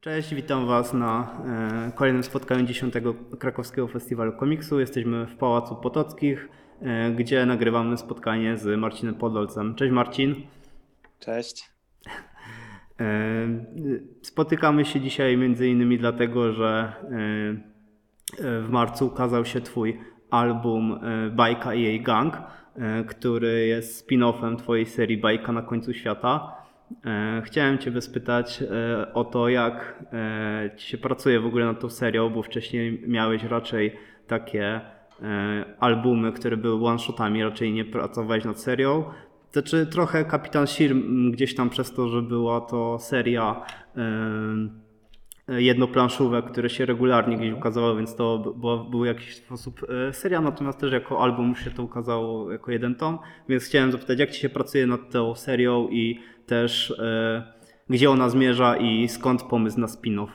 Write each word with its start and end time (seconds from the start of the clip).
Cześć, 0.00 0.34
witam 0.34 0.66
Was 0.66 0.94
na 0.94 1.28
e, 1.88 1.92
kolejnym 1.94 2.22
spotkaniu 2.22 2.66
10 2.66 2.94
Krakowskiego 3.38 3.88
Festiwalu 3.88 4.32
Komiksu. 4.32 4.80
Jesteśmy 4.80 5.26
w 5.26 5.36
Pałacu 5.36 5.76
Potockich, 5.76 6.48
e, 6.82 7.10
gdzie 7.10 7.46
nagrywamy 7.46 7.96
spotkanie 7.96 8.56
z 8.56 8.78
Marcinem 8.78 9.14
Podolcem. 9.14 9.74
Cześć 9.74 9.92
Marcin. 9.92 10.34
Cześć. 11.18 11.70
E, 13.00 13.48
spotykamy 14.22 14.84
się 14.84 15.00
dzisiaj 15.00 15.36
między 15.36 15.68
innymi 15.68 15.98
dlatego, 15.98 16.52
że 16.52 16.92
w 18.38 18.68
marcu 18.70 19.06
ukazał 19.06 19.44
się 19.44 19.60
Twój 19.60 20.00
album 20.30 21.00
Bajka 21.32 21.74
i 21.74 21.82
jej 21.82 22.02
gang, 22.02 22.34
który 23.08 23.66
jest 23.66 24.08
spin-offem 24.08 24.56
Twojej 24.56 24.86
serii 24.86 25.18
Bajka 25.18 25.52
na 25.52 25.62
końcu 25.62 25.92
świata. 25.92 26.59
E, 27.06 27.42
chciałem 27.44 27.78
Cię 27.78 28.00
spytać 28.00 28.62
e, 28.62 29.14
o 29.14 29.24
to, 29.24 29.48
jak 29.48 30.04
e, 30.12 30.70
Ci 30.76 30.88
się 30.88 30.98
pracuje 30.98 31.40
w 31.40 31.46
ogóle 31.46 31.64
nad 31.64 31.80
tą 31.80 31.90
serią, 31.90 32.30
bo 32.30 32.42
wcześniej 32.42 33.02
miałeś 33.06 33.44
raczej 33.44 33.96
takie 34.26 34.80
albumy, 35.80 36.32
które 36.32 36.56
były 36.56 36.88
one-shotami, 36.88 37.44
raczej 37.44 37.72
nie 37.72 37.84
pracowałeś 37.84 38.44
nad 38.44 38.60
serią. 38.60 39.04
To 39.52 39.62
czy 39.62 39.86
trochę 39.86 40.24
Kapitan 40.24 40.66
Sir 40.66 40.94
gdzieś 41.30 41.54
tam 41.54 41.70
przez 41.70 41.94
to, 41.94 42.08
że 42.08 42.22
była 42.22 42.60
to 42.60 42.98
seria 42.98 43.62
jednoplanszówek, 45.48 46.44
które 46.44 46.70
się 46.70 46.86
regularnie 46.86 47.36
gdzieś 47.36 47.52
ukazały, 47.52 47.96
więc 47.96 48.16
to 48.16 48.38
była, 48.56 48.84
był 48.84 49.04
jakiś 49.04 49.36
sposób 49.36 49.80
seria, 50.12 50.40
natomiast 50.40 50.78
też 50.78 50.92
jako 50.92 51.22
album 51.22 51.54
się 51.54 51.70
to 51.70 51.82
ukazało 51.82 52.52
jako 52.52 52.70
jeden 52.70 52.94
tom, 52.94 53.18
więc 53.48 53.64
chciałem 53.64 53.92
zapytać, 53.92 54.18
jak 54.18 54.30
Ci 54.30 54.40
się 54.40 54.48
pracuje 54.48 54.86
nad 54.86 55.10
tą 55.10 55.34
serią 55.34 55.88
i 55.88 56.20
też 56.50 56.90
e, 56.90 57.42
gdzie 57.88 58.10
ona 58.10 58.28
zmierza 58.28 58.76
i 58.76 59.08
skąd 59.08 59.42
pomysł 59.42 59.80
na 59.80 59.86
spin-off. 59.86 60.30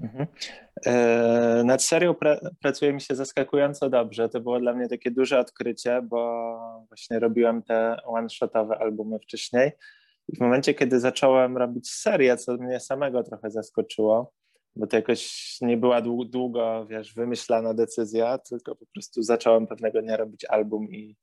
Mhm. 0.00 0.26
E, 0.86 1.62
nad 1.64 1.82
serią 1.82 2.14
pra 2.14 2.40
pracuje 2.60 2.92
mi 2.92 3.00
się 3.00 3.14
zaskakująco 3.14 3.90
dobrze. 3.90 4.28
To 4.28 4.40
było 4.40 4.60
dla 4.60 4.74
mnie 4.74 4.88
takie 4.88 5.10
duże 5.10 5.38
odkrycie, 5.38 6.02
bo 6.02 6.58
właśnie 6.88 7.18
robiłem 7.18 7.62
te 7.62 7.96
one-shotowe 8.04 8.78
albumy 8.78 9.18
wcześniej. 9.18 9.70
I 10.28 10.36
w 10.36 10.40
momencie, 10.40 10.74
kiedy 10.74 11.00
zacząłem 11.00 11.56
robić 11.56 11.90
serię, 11.90 12.36
co 12.36 12.56
mnie 12.56 12.80
samego 12.80 13.22
trochę 13.22 13.50
zaskoczyło, 13.50 14.32
bo 14.76 14.86
to 14.86 14.96
jakoś 14.96 15.56
nie 15.60 15.76
była 15.76 16.00
długo, 16.00 16.86
wiesz, 16.86 17.14
wymyślana 17.14 17.74
decyzja, 17.74 18.38
tylko 18.38 18.76
po 18.76 18.86
prostu 18.94 19.22
zacząłem 19.22 19.66
pewnego 19.66 20.02
dnia 20.02 20.16
robić 20.16 20.44
album 20.44 20.88
i, 20.90 21.16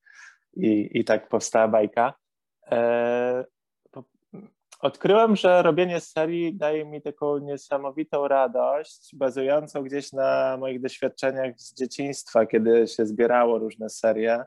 i, 0.53 0.89
i 0.93 1.03
tak 1.03 1.29
powstała 1.29 1.67
bajka. 1.67 2.13
E, 2.71 3.45
odkryłem, 4.85 5.35
że 5.35 5.61
robienie 5.61 5.99
serii 5.99 6.55
daje 6.55 6.85
mi 6.85 7.01
taką 7.01 7.37
niesamowitą 7.37 8.27
radość, 8.27 9.15
bazującą 9.15 9.83
gdzieś 9.83 10.13
na 10.13 10.57
moich 10.59 10.81
doświadczeniach 10.81 11.59
z 11.59 11.73
dzieciństwa, 11.73 12.45
kiedy 12.45 12.87
się 12.87 13.05
zbierało 13.05 13.59
różne 13.59 13.89
serie. 13.89 14.43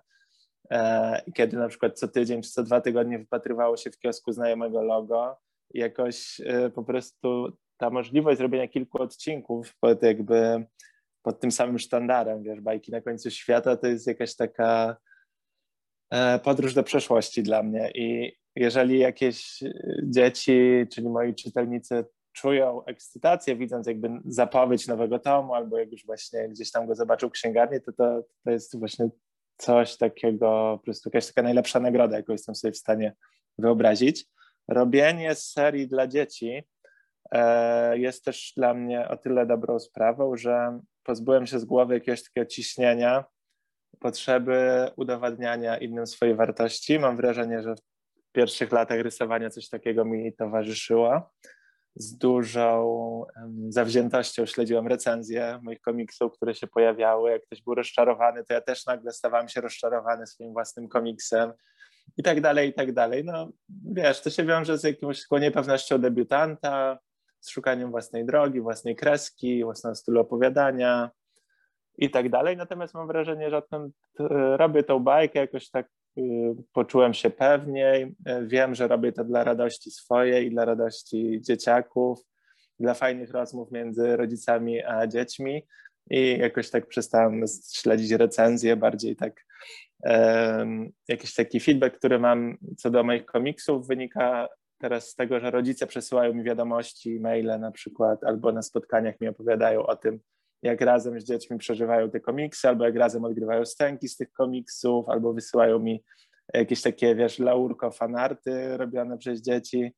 E, 0.71 1.23
kiedy 1.35 1.57
na 1.57 1.69
przykład 1.69 1.99
co 1.99 2.09
tydzień 2.09 2.43
czy 2.43 2.51
co 2.51 2.63
dwa 2.63 2.81
tygodnie 2.81 3.19
wypatrywało 3.19 3.77
się 3.77 3.91
w 3.91 3.99
kiosku 3.99 4.33
znajomego 4.33 4.83
logo, 4.83 5.39
jakoś 5.75 6.41
e, 6.45 6.71
po 6.71 6.85
prostu 6.85 7.53
ta 7.77 7.91
możliwość 7.91 8.39
zrobienia 8.39 8.69
kilku 8.69 9.03
odcinków 9.03 9.77
pod 9.81 10.03
jakby 10.03 10.67
pod 11.23 11.41
tym 11.41 11.51
samym 11.51 11.79
sztandarem, 11.79 12.43
wiesz, 12.43 12.61
bajki 12.61 12.93
na 12.93 13.01
końcu 13.01 13.31
świata, 13.31 13.77
to 13.77 13.87
jest 13.87 14.07
jakaś 14.07 14.37
taka 14.37 14.97
e, 16.11 16.39
podróż 16.39 16.75
do 16.75 16.83
przeszłości 16.83 17.43
dla 17.43 17.63
mnie 17.63 17.91
i 17.95 18.38
jeżeli 18.59 18.99
jakieś 18.99 19.63
y, 19.63 20.01
dzieci, 20.05 20.87
czyli 20.91 21.09
moi 21.09 21.35
czytelnicy 21.35 22.05
czują 22.33 22.85
ekscytację, 22.85 23.57
widząc 23.57 23.87
jakby 23.87 24.11
zapowiedź 24.25 24.87
nowego 24.87 25.19
tomu, 25.19 25.55
albo 25.55 25.79
jak 25.79 25.93
już 25.93 26.07
właśnie 26.07 26.49
gdzieś 26.49 26.71
tam 26.71 26.87
go 26.87 26.95
zobaczył 26.95 27.29
w 27.29 27.33
księgarni, 27.33 27.81
to, 27.81 27.93
to, 27.93 28.23
to 28.45 28.51
jest 28.51 28.79
właśnie 28.79 29.09
coś 29.57 29.97
takiego, 29.97 30.77
po 30.79 30.85
prostu 30.85 31.09
jakaś 31.09 31.27
taka 31.27 31.43
najlepsza 31.43 31.81
nagroda, 31.81 32.17
jaką 32.17 32.33
jestem 32.33 32.55
sobie 32.55 32.73
w 32.73 32.77
stanie 32.77 33.13
wyobrazić. 33.59 34.27
Robienie 34.69 35.35
serii 35.35 35.89
dla 35.89 36.07
dzieci 36.07 36.63
e, 37.33 37.99
jest 37.99 38.25
też 38.25 38.53
dla 38.57 38.75
mnie 38.75 39.09
o 39.09 39.17
tyle 39.17 39.47
dobrą 39.47 39.79
sprawą, 39.79 40.37
że 40.37 40.81
pozbyłem 41.03 41.47
się 41.47 41.59
z 41.59 41.65
głowy 41.65 41.95
jakiegoś 41.95 42.25
takiego 42.25 42.47
ciśnienia, 42.47 43.25
potrzeby 44.01 44.91
udowadniania 44.97 45.79
innym 45.79 46.07
swojej 46.07 46.35
wartości. 46.35 46.99
Mam 46.99 47.17
wrażenie, 47.17 47.63
że 47.63 47.75
pierwszych 48.33 48.73
latach 48.73 49.01
rysowania 49.01 49.51
coś 49.51 49.69
takiego 49.69 50.05
mi 50.05 50.33
towarzyszyło. 50.33 51.31
Z 51.95 52.19
dużą 52.19 53.25
zawziętością 53.69 54.47
śledziłem 54.47 54.87
recenzje 54.87 55.61
moich 55.63 55.81
komiksów, 55.81 56.33
które 56.33 56.55
się 56.55 56.67
pojawiały. 56.67 57.31
Jak 57.31 57.43
ktoś 57.43 57.63
był 57.63 57.75
rozczarowany, 57.75 58.45
to 58.45 58.55
ja 58.55 58.61
też 58.61 58.87
nagle 58.87 59.13
stawałem 59.13 59.49
się 59.49 59.61
rozczarowany 59.61 60.27
swoim 60.27 60.53
własnym 60.53 60.89
komiksem 60.89 61.53
i 62.17 62.23
tak 62.23 62.41
dalej, 62.41 62.69
i 62.69 62.73
tak 62.73 62.93
dalej. 62.93 63.25
No 63.25 63.51
wiesz, 63.85 64.23
to 64.23 64.31
się 64.31 64.45
wiąże 64.45 64.79
z 64.79 64.85
jakąś 64.85 65.23
niepewnością 65.31 65.99
debiutanta, 65.99 66.99
z 67.41 67.51
szukaniem 67.51 67.91
własnej 67.91 68.27
drogi, 68.27 68.61
własnej 68.61 68.97
kreski, 68.97 69.65
własnego 69.65 69.95
stylu 69.95 70.21
opowiadania 70.21 71.11
i 71.99 72.11
tak 72.11 72.29
dalej. 72.29 72.57
Natomiast 72.57 72.95
mam 72.95 73.07
wrażenie, 73.07 73.51
że 73.51 73.57
e, 73.57 73.87
robię 74.57 74.83
tą 74.83 74.99
bajkę 74.99 75.39
jakoś 75.39 75.71
tak 75.71 75.89
poczułem 76.73 77.15
się 77.15 77.31
pewniej. 77.31 78.03
Y, 78.05 78.47
wiem, 78.47 78.75
że 78.75 78.89
robię 78.89 79.13
to 79.13 79.25
dla 79.25 79.45
radości 79.45 79.91
swojej 79.91 80.51
dla 80.51 80.65
radości 80.65 81.41
dzieciaków, 81.41 82.19
dla 82.81 82.95
fajnych 82.95 83.31
rozmów 83.31 83.73
między 83.73 84.17
rodzicami 84.17 84.85
a 84.85 85.07
dziećmi. 85.07 85.67
I 86.11 86.39
jakoś 86.39 86.71
tak 86.71 86.87
przestałem 86.87 87.45
śledzić 87.75 88.11
recenzje, 88.11 88.77
bardziej 88.77 89.17
tak 89.17 89.45
um, 90.01 90.93
jakiś 91.09 91.35
taki 91.35 91.61
feedback, 91.61 91.97
który 91.97 92.19
mam 92.19 92.59
co 92.77 92.91
do 92.91 93.05
moich 93.05 93.25
komiksów, 93.25 93.87
wynika 93.87 94.49
teraz 94.79 95.09
z 95.09 95.15
tego, 95.15 95.41
że 95.41 95.51
rodzice 95.51 95.87
przesyłają 95.87 96.35
mi 96.35 96.45
wiadomości, 96.45 97.21
maile 97.21 97.61
na 97.61 97.71
przykład, 97.71 98.25
albo 98.25 98.53
na 98.53 98.63
spotkaniach 98.63 99.21
mi 99.21 99.29
opowiadają 99.29 99.87
o 99.87 99.97
tym, 99.97 100.21
jak 100.63 100.81
razem 100.81 101.21
z 101.21 101.25
dziećmi 101.25 101.59
przeżywają 101.59 102.11
te 102.11 102.21
komiksy, 102.21 102.69
albo 102.69 102.85
jak 102.85 102.97
razem 102.97 103.25
odgrywają 103.25 103.65
scenki 103.65 104.09
z 104.09 104.17
tych 104.17 104.33
komiksów, 104.33 105.09
albo 105.09 105.33
wysyłają 105.33 105.79
mi 105.79 106.05
jakieś 106.55 106.83
takie, 106.83 107.15
wiesz, 107.15 107.39
laurko, 107.39 107.91
fanarty 107.91 108.77
robione 108.77 109.19
przez 109.19 109.43
dzieci. 109.43 109.95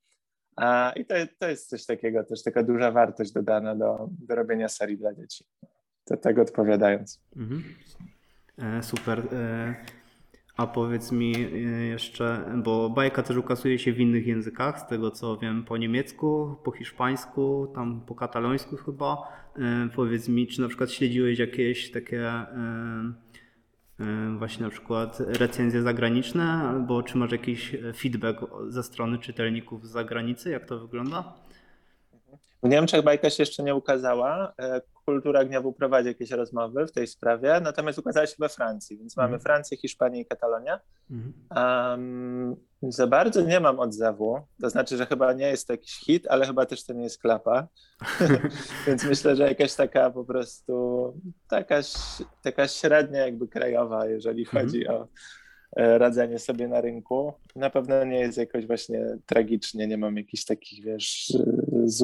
A, 0.57 0.93
I 0.97 1.07
to, 1.07 1.15
to 1.39 1.49
jest 1.49 1.69
coś 1.69 1.87
takiego, 1.87 2.25
też 2.25 2.43
taka 2.43 2.63
duża 2.63 2.91
wartość 2.91 3.33
dodana 3.33 3.77
do, 3.77 4.09
do 4.11 4.35
robienia 4.35 4.69
serii 4.69 4.99
dla 4.99 5.15
dzieci. 5.15 5.45
To 6.05 6.17
tego 6.17 6.43
odpowiadając. 6.43 7.21
Mhm. 7.37 7.63
E, 8.59 8.83
super. 8.83 9.19
E, 9.33 9.75
a 10.61 10.67
powiedz 10.67 11.13
mi 11.13 11.37
e, 11.37 11.49
jeszcze, 11.87 12.53
bo 12.65 12.91
bajka 12.91 13.23
też 13.23 13.37
ukazuje 13.37 13.79
się 13.79 13.93
w 13.93 14.01
innych 14.01 14.27
językach, 14.27 14.81
z 14.81 14.87
tego 14.87 15.11
co 15.11 15.37
wiem, 15.37 15.65
po 15.65 15.77
niemiecku, 15.77 16.57
po 16.65 16.73
hiszpańsku, 16.73 17.73
tam 17.75 18.01
po 18.01 18.15
katalońsku 18.15 18.77
chyba. 18.77 19.17
E, 19.57 19.89
powiedz 19.95 20.29
mi, 20.29 20.47
czy 20.47 20.61
na 20.61 20.69
przykład 20.69 20.91
śledziłeś 20.91 21.39
jakieś 21.39 21.91
takie 21.91 22.29
e, 22.29 23.13
właśnie 24.39 24.65
na 24.65 24.71
przykład 24.71 25.21
recenzje 25.21 25.83
zagraniczne, 25.83 26.45
albo 26.45 27.03
czy 27.03 27.19
masz 27.19 27.33
jakiś 27.33 27.77
feedback 27.97 28.41
ze 28.69 28.83
strony 28.83 29.19
czytelników 29.19 29.87
z 29.87 29.91
zagranicy, 29.91 30.51
jak 30.51 30.67
to 30.67 30.79
wygląda? 30.79 31.35
W 32.63 32.69
Niemczech 32.69 33.03
bajka 33.03 33.31
się 33.31 33.43
jeszcze 33.43 33.63
nie 33.63 33.75
ukazała. 33.75 34.53
E, 34.59 34.81
Kultura 35.05 35.45
Gniewu 35.45 35.73
prowadzi 35.73 36.09
jakieś 36.09 36.31
rozmowy 36.31 36.87
w 36.87 36.93
tej 36.93 37.07
sprawie, 37.07 37.61
natomiast 37.63 37.99
ukazała 37.99 38.27
się 38.27 38.37
we 38.39 38.49
Francji, 38.49 38.99
więc 38.99 39.17
mamy 39.17 39.27
mhm. 39.27 39.43
Francję, 39.43 39.77
Hiszpanię 39.77 40.21
i 40.21 40.27
Katalonię. 40.27 40.79
Um, 41.57 42.57
za 42.83 43.07
bardzo 43.07 43.41
nie 43.41 43.61
mam 43.61 43.81
odzewu, 43.81 44.41
to 44.61 44.71
znaczy, 44.71 44.97
że 44.97 45.07
chyba 45.07 45.33
nie 45.33 45.47
jest 45.47 45.67
to 45.67 45.73
jakiś 45.73 45.93
hit, 45.93 46.27
ale 46.29 46.47
chyba 46.47 46.67
też 46.67 46.85
to 46.85 46.93
nie 46.93 47.03
jest 47.03 47.21
klapa, 47.21 47.69
więc 48.87 49.05
myślę, 49.05 49.37
że 49.37 49.49
jakaś 49.49 49.75
taka 49.75 50.11
po 50.11 50.25
prostu 50.25 51.15
taka, 51.49 51.81
taka 52.43 52.69
średnia 52.69 53.27
jakby 53.27 53.49
krajowa, 53.49 54.07
jeżeli 54.07 54.43
mhm. 54.43 54.67
chodzi 54.67 54.89
o 54.89 55.09
radzenie 55.77 56.39
sobie 56.39 56.69
na 56.69 56.81
rynku. 56.81 57.33
Na 57.57 57.71
pewno 57.71 58.05
nie 58.05 58.21
jest 58.21 58.39
jakoś 58.39 58.67
właśnie 58.67 59.19
tragicznie, 59.27 59.87
nie 59.87 59.99
mam 59.99 60.17
jakichś 60.17 60.45
takich, 60.45 60.85
wiesz, 60.85 61.33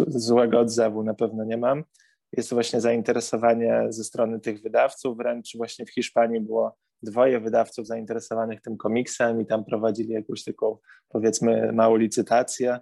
złego 0.09 0.61
odzewu, 0.61 1.03
na 1.03 1.15
pewno 1.15 1.45
nie 1.45 1.57
mam. 1.57 1.85
Jest 2.33 2.51
to 2.51 2.57
właśnie 2.57 2.81
zainteresowanie 2.81 3.87
ze 3.89 4.05
strony 4.05 4.41
tych 4.41 4.63
wydawców, 4.63 5.17
wręcz 5.17 5.57
właśnie 5.57 5.87
w 5.87 5.91
Hiszpanii 5.91 6.41
było 6.41 6.77
dwoje 7.03 7.41
wydawców 7.41 7.87
zainteresowanych 7.87 8.61
tym 8.61 8.77
komiksem 8.77 9.41
i 9.41 9.47
tam 9.47 9.65
prowadzili 9.65 10.13
jakąś 10.13 10.45
taką, 10.45 10.79
powiedzmy, 11.09 11.73
małą 11.73 11.97
licytację. 11.97 12.79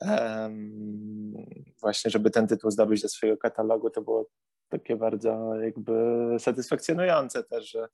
Um, 0.00 1.34
właśnie, 1.80 2.10
żeby 2.10 2.30
ten 2.30 2.46
tytuł 2.46 2.70
zdobyć 2.70 3.02
do 3.02 3.08
swojego 3.08 3.38
katalogu, 3.38 3.90
to 3.90 4.02
było 4.02 4.28
takie 4.68 4.96
bardzo 4.96 5.54
jakby 5.54 5.92
satysfakcjonujące 6.38 7.44
też, 7.44 7.70
że 7.70 7.88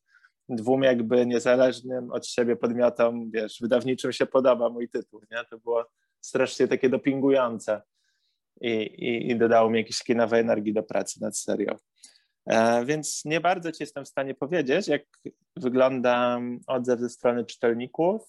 dwóm 0.49 0.83
jakby 0.83 1.27
niezależnym 1.27 2.13
od 2.13 2.27
siebie 2.27 2.57
podmiotom, 2.57 3.31
wiesz, 3.31 3.59
wydawniczym 3.61 4.13
się 4.13 4.27
podoba 4.27 4.69
mój 4.69 4.89
tytuł, 4.89 5.21
nie? 5.31 5.45
To 5.51 5.59
było 5.59 5.87
strasznie 6.21 6.69
takie 6.69 6.89
dopingujące. 6.89 7.83
i, 8.61 8.71
i, 8.71 9.31
i 9.31 9.37
dodało 9.37 9.71
mi 9.71 9.79
jakieś 9.79 9.99
takiej 9.99 10.17
nowej 10.17 10.41
energii 10.41 10.73
do 10.73 10.83
pracy 10.83 11.23
nad 11.23 11.39
serią. 11.39 11.77
E, 12.47 12.85
więc 12.85 13.25
nie 13.25 13.41
bardzo 13.41 13.73
Ci 13.73 13.83
jestem 13.83 14.05
w 14.05 14.09
stanie 14.09 14.35
powiedzieć, 14.35 14.89
jak 14.89 15.03
wygląda 15.57 16.41
odzew 16.67 17.01
ze 17.01 17.09
strony 17.09 17.45
czytelników. 17.45 18.23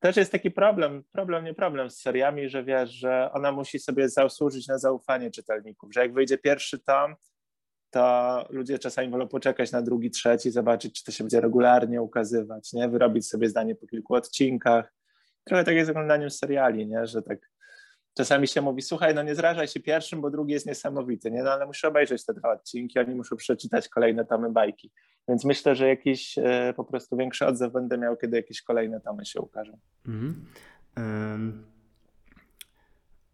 Też 0.00 0.16
jest 0.16 0.32
taki 0.32 0.50
problem, 0.50 1.04
problem, 1.12 1.44
nie 1.44 1.54
problem 1.54 1.90
z 1.90 2.00
seriami, 2.00 2.48
że 2.48 2.64
wiesz, 2.64 2.90
że 2.90 3.30
ona 3.32 3.52
musi 3.52 3.78
sobie 3.78 4.08
zasłużyć 4.08 4.68
na 4.68 4.78
zaufanie 4.78 5.30
czytelników, 5.30 5.92
że 5.92 6.00
jak 6.00 6.12
wyjdzie 6.12 6.38
pierwszy 6.38 6.78
tom, 6.78 7.14
to 7.90 8.46
ludzie 8.50 8.78
czasami 8.78 9.10
wolą 9.10 9.28
poczekać 9.28 9.72
na 9.72 9.82
drugi, 9.82 10.10
trzeci, 10.10 10.50
zobaczyć, 10.50 10.94
czy 10.94 11.04
to 11.04 11.12
się 11.12 11.24
będzie 11.24 11.40
regularnie 11.40 12.02
ukazywać, 12.02 12.72
nie? 12.72 12.88
Wyrobić 12.88 13.28
sobie 13.28 13.48
zdanie 13.48 13.74
po 13.74 13.86
kilku 13.86 14.14
odcinkach. 14.14 14.94
Trochę 15.44 15.64
tak 15.64 15.74
jest 15.74 15.86
z 15.86 15.90
oglądaniem 15.90 16.30
seriali, 16.30 16.86
nie? 16.86 17.06
Że 17.06 17.22
tak 17.22 17.38
czasami 18.14 18.48
się 18.48 18.60
mówi, 18.60 18.82
słuchaj, 18.82 19.14
no 19.14 19.22
nie 19.22 19.34
zrażaj 19.34 19.68
się 19.68 19.80
pierwszym, 19.80 20.20
bo 20.20 20.30
drugi 20.30 20.52
jest 20.52 20.66
niesamowity, 20.66 21.30
nie? 21.30 21.42
No 21.42 21.50
ale 21.50 21.66
muszę 21.66 21.88
obejrzeć 21.88 22.24
te 22.24 22.34
dwa 22.34 22.52
odcinki, 22.52 22.98
oni 22.98 23.14
muszą 23.14 23.36
przeczytać 23.36 23.88
kolejne 23.88 24.24
tomy 24.24 24.52
bajki. 24.52 24.92
Więc 25.28 25.44
myślę, 25.44 25.74
że 25.74 25.88
jakiś 25.88 26.38
e, 26.38 26.74
po 26.76 26.84
prostu 26.84 27.16
większy 27.16 27.46
odzew 27.46 27.72
będę 27.72 27.98
miał, 27.98 28.16
kiedy 28.16 28.36
jakieś 28.36 28.62
kolejne 28.62 29.00
tomy 29.00 29.26
się 29.26 29.40
ukażą. 29.40 29.78
Mhm. 30.06 30.46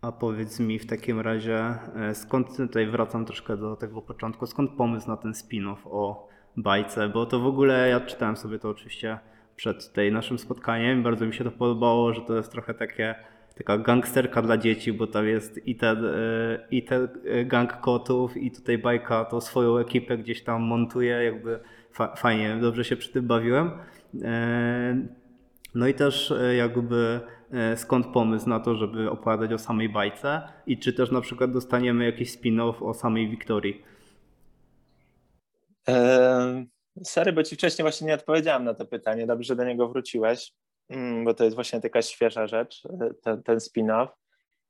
A 0.06 0.12
powiedz 0.12 0.60
mi 0.60 0.78
w 0.78 0.86
takim 0.86 1.20
razie, 1.20 1.74
e, 1.96 2.14
skąd 2.14 2.56
tutaj 2.56 2.86
wracam 2.86 3.24
troszkę 3.24 3.56
do 3.56 3.76
tego 3.76 4.02
początku, 4.02 4.46
skąd 4.46 4.70
pomysł 4.70 5.08
na 5.08 5.16
ten 5.16 5.32
spin-off 5.32 5.76
o 5.84 6.28
bajce? 6.56 7.08
Bo 7.08 7.26
to 7.26 7.40
w 7.40 7.46
ogóle 7.46 7.88
ja 7.88 8.00
czytałem 8.00 8.36
sobie 8.36 8.58
to 8.58 8.68
oczywiście 8.68 9.18
przed 9.56 9.92
tej 9.92 10.12
naszym 10.12 10.38
spotkaniem. 10.38 11.02
Bardzo 11.02 11.26
mi 11.26 11.34
się 11.34 11.44
to 11.44 11.50
podobało, 11.50 12.14
że 12.14 12.20
to 12.20 12.36
jest 12.36 12.52
trochę 12.52 12.74
takie 12.74 13.14
taka 13.56 13.78
gangsterka 13.78 14.42
dla 14.42 14.56
dzieci, 14.56 14.92
bo 14.92 15.06
tam 15.06 15.26
jest 15.26 15.66
i 15.66 15.76
ten, 15.76 16.04
e, 16.04 16.10
i 16.70 16.82
ten 16.82 17.08
gang 17.46 17.80
kotów, 17.80 18.36
i 18.36 18.50
tutaj 18.50 18.78
bajka 18.78 19.24
to 19.24 19.40
swoją 19.40 19.78
ekipę 19.78 20.18
gdzieś 20.18 20.42
tam 20.42 20.62
montuje, 20.62 21.24
jakby 21.24 21.60
fajnie, 22.16 22.58
dobrze 22.60 22.84
się 22.84 22.96
przy 22.96 23.12
tym 23.12 23.26
bawiłem. 23.26 23.70
E, 24.22 24.96
no 25.74 25.86
i 25.86 25.94
też 25.94 26.30
e, 26.30 26.54
jakby 26.54 27.20
skąd 27.76 28.06
pomysł 28.06 28.48
na 28.48 28.60
to, 28.60 28.74
żeby 28.74 29.10
opowiadać 29.10 29.52
o 29.52 29.58
samej 29.58 29.88
bajce 29.88 30.42
i 30.66 30.78
czy 30.78 30.92
też 30.92 31.10
na 31.10 31.20
przykład 31.20 31.52
dostaniemy 31.52 32.04
jakiś 32.04 32.38
spin-off 32.38 32.88
o 32.88 32.94
samej 32.94 33.28
Wiktorii? 33.28 33.82
Eee, 35.86 36.66
sorry, 37.04 37.32
bo 37.32 37.42
ci 37.42 37.56
wcześniej 37.56 37.84
właśnie 37.84 38.06
nie 38.06 38.14
odpowiedziałem 38.14 38.64
na 38.64 38.74
to 38.74 38.86
pytanie. 38.86 39.26
Dobrze, 39.26 39.46
że 39.46 39.56
do 39.56 39.64
niego 39.64 39.88
wróciłeś. 39.88 40.52
Mm, 40.88 41.24
bo 41.24 41.34
to 41.34 41.44
jest 41.44 41.54
właśnie 41.54 41.80
taka 41.80 42.02
świeża 42.02 42.46
rzecz, 42.46 42.82
e, 42.86 43.14
ten, 43.22 43.42
ten 43.42 43.58
spin-off. 43.58 44.08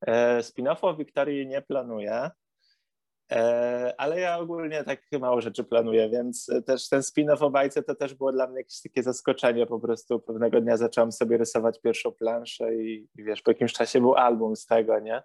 E, 0.07 0.39
spin-offu 0.39 0.87
o 0.87 0.97
Wiktorii 0.97 1.47
nie 1.47 1.63
planuję, 1.63 2.13
e, 2.13 2.31
ale 3.99 4.21
ja 4.21 4.39
ogólnie 4.39 4.85
tak 4.85 5.01
mało 5.21 5.41
rzeczy 5.41 5.65
planuję, 5.65 6.11
więc 6.11 6.51
też 6.67 6.89
ten 6.89 7.01
spin-off 7.01 7.43
o 7.43 7.51
bajce 7.51 7.83
to 7.83 7.95
też 7.95 8.15
było 8.15 8.33
dla 8.33 8.47
mnie 8.47 8.59
jakieś 8.59 8.83
takie 8.83 9.03
zaskoczenie. 9.03 9.67
Po 9.67 9.81
prostu 9.81 10.21
pewnego 10.21 10.61
dnia 10.61 10.77
zacząłem 10.77 11.13
sobie 11.13 11.37
rysować 11.37 11.81
pierwszą 11.81 12.13
planszę 12.13 12.75
i, 12.75 13.09
wiesz, 13.15 13.43
po 13.43 13.51
jakimś 13.51 13.73
czasie 13.73 14.01
był 14.01 14.15
album 14.15 14.57
z 14.57 14.67
tego, 14.67 15.01
nie? 15.01 15.23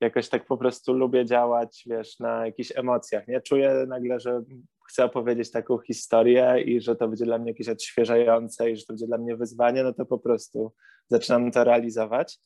jakoś 0.00 0.28
tak 0.28 0.46
po 0.46 0.56
prostu 0.56 0.92
lubię 0.92 1.24
działać, 1.24 1.84
wiesz, 1.86 2.18
na 2.18 2.46
jakichś 2.46 2.72
emocjach, 2.76 3.28
nie? 3.28 3.40
Czuję 3.40 3.84
nagle, 3.88 4.20
że 4.20 4.42
chcę 4.88 5.04
opowiedzieć 5.04 5.50
taką 5.50 5.78
historię 5.78 6.62
i 6.66 6.80
że 6.80 6.96
to 6.96 7.08
będzie 7.08 7.24
dla 7.24 7.38
mnie 7.38 7.50
jakieś 7.50 7.68
odświeżające 7.68 8.70
i 8.70 8.76
że 8.76 8.86
to 8.86 8.92
będzie 8.92 9.06
dla 9.06 9.18
mnie 9.18 9.36
wyzwanie, 9.36 9.82
no 9.82 9.92
to 9.92 10.06
po 10.06 10.18
prostu 10.18 10.72
zaczynam 11.08 11.50
to 11.50 11.64
realizować. 11.64 12.38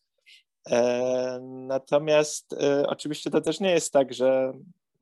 E, 0.70 1.38
natomiast 1.42 2.52
e, 2.52 2.86
oczywiście 2.86 3.30
to 3.30 3.40
też 3.40 3.60
nie 3.60 3.70
jest 3.70 3.92
tak, 3.92 4.14
że 4.14 4.52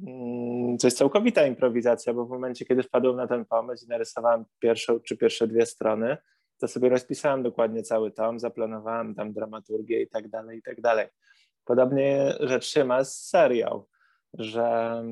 mm, 0.07 0.79
to 0.79 0.87
jest 0.87 0.99
całkowita 0.99 1.47
improwizacja, 1.47 2.15
bo 2.15 2.27
w 2.27 2.31
momencie, 2.31 2.65
kiedy 2.65 2.83
wpadłem 2.83 3.17
na 3.17 3.27
ten 3.27 3.45
pomysł 3.45 3.85
i 3.85 3.89
narysowałem 3.89 4.45
pierwszą 4.59 5.01
czy 5.01 5.17
pierwsze 5.17 5.47
dwie 5.47 5.67
strony, 5.67 6.17
to 6.59 6.69
sobie 6.69 6.89
rozpisałem 6.89 7.43
dokładnie 7.43 7.83
cały 7.83 8.11
tom, 8.11 8.41
zaplanowałem 8.41 9.15
tam 9.15 9.33
dramaturgię 9.33 10.03
i 10.03 10.09
tak 10.09 10.29
dalej, 10.29 10.59
i 10.59 10.63
tak 10.63 10.81
dalej. 10.81 11.07
Podobnie 11.65 12.35
rzecz 12.41 12.67
się 12.67 12.85
ma 12.85 13.05
z 13.05 13.29
serią 13.29 13.85
że 14.39 15.03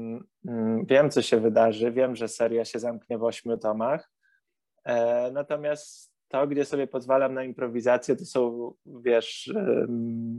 mm, 0.49 0.87
wiem, 0.87 1.11
co 1.11 1.23
się 1.23 1.41
wydarzy, 1.41 1.93
wiem, 1.93 2.17
że 2.17 2.29
seria 2.29 2.65
się 2.65 2.79
zamknie 2.79 3.19
w 3.19 3.25
ośmiu 3.25 3.59
tomach, 3.59 4.11
e, 4.85 5.31
natomiast 5.31 6.12
to, 6.33 6.47
gdzie 6.47 6.65
sobie 6.65 6.87
pozwalam 6.87 7.35
na 7.35 7.45
improwizację, 7.45 8.17
to 8.17 8.25
są, 8.25 8.73
wiesz, 8.87 9.55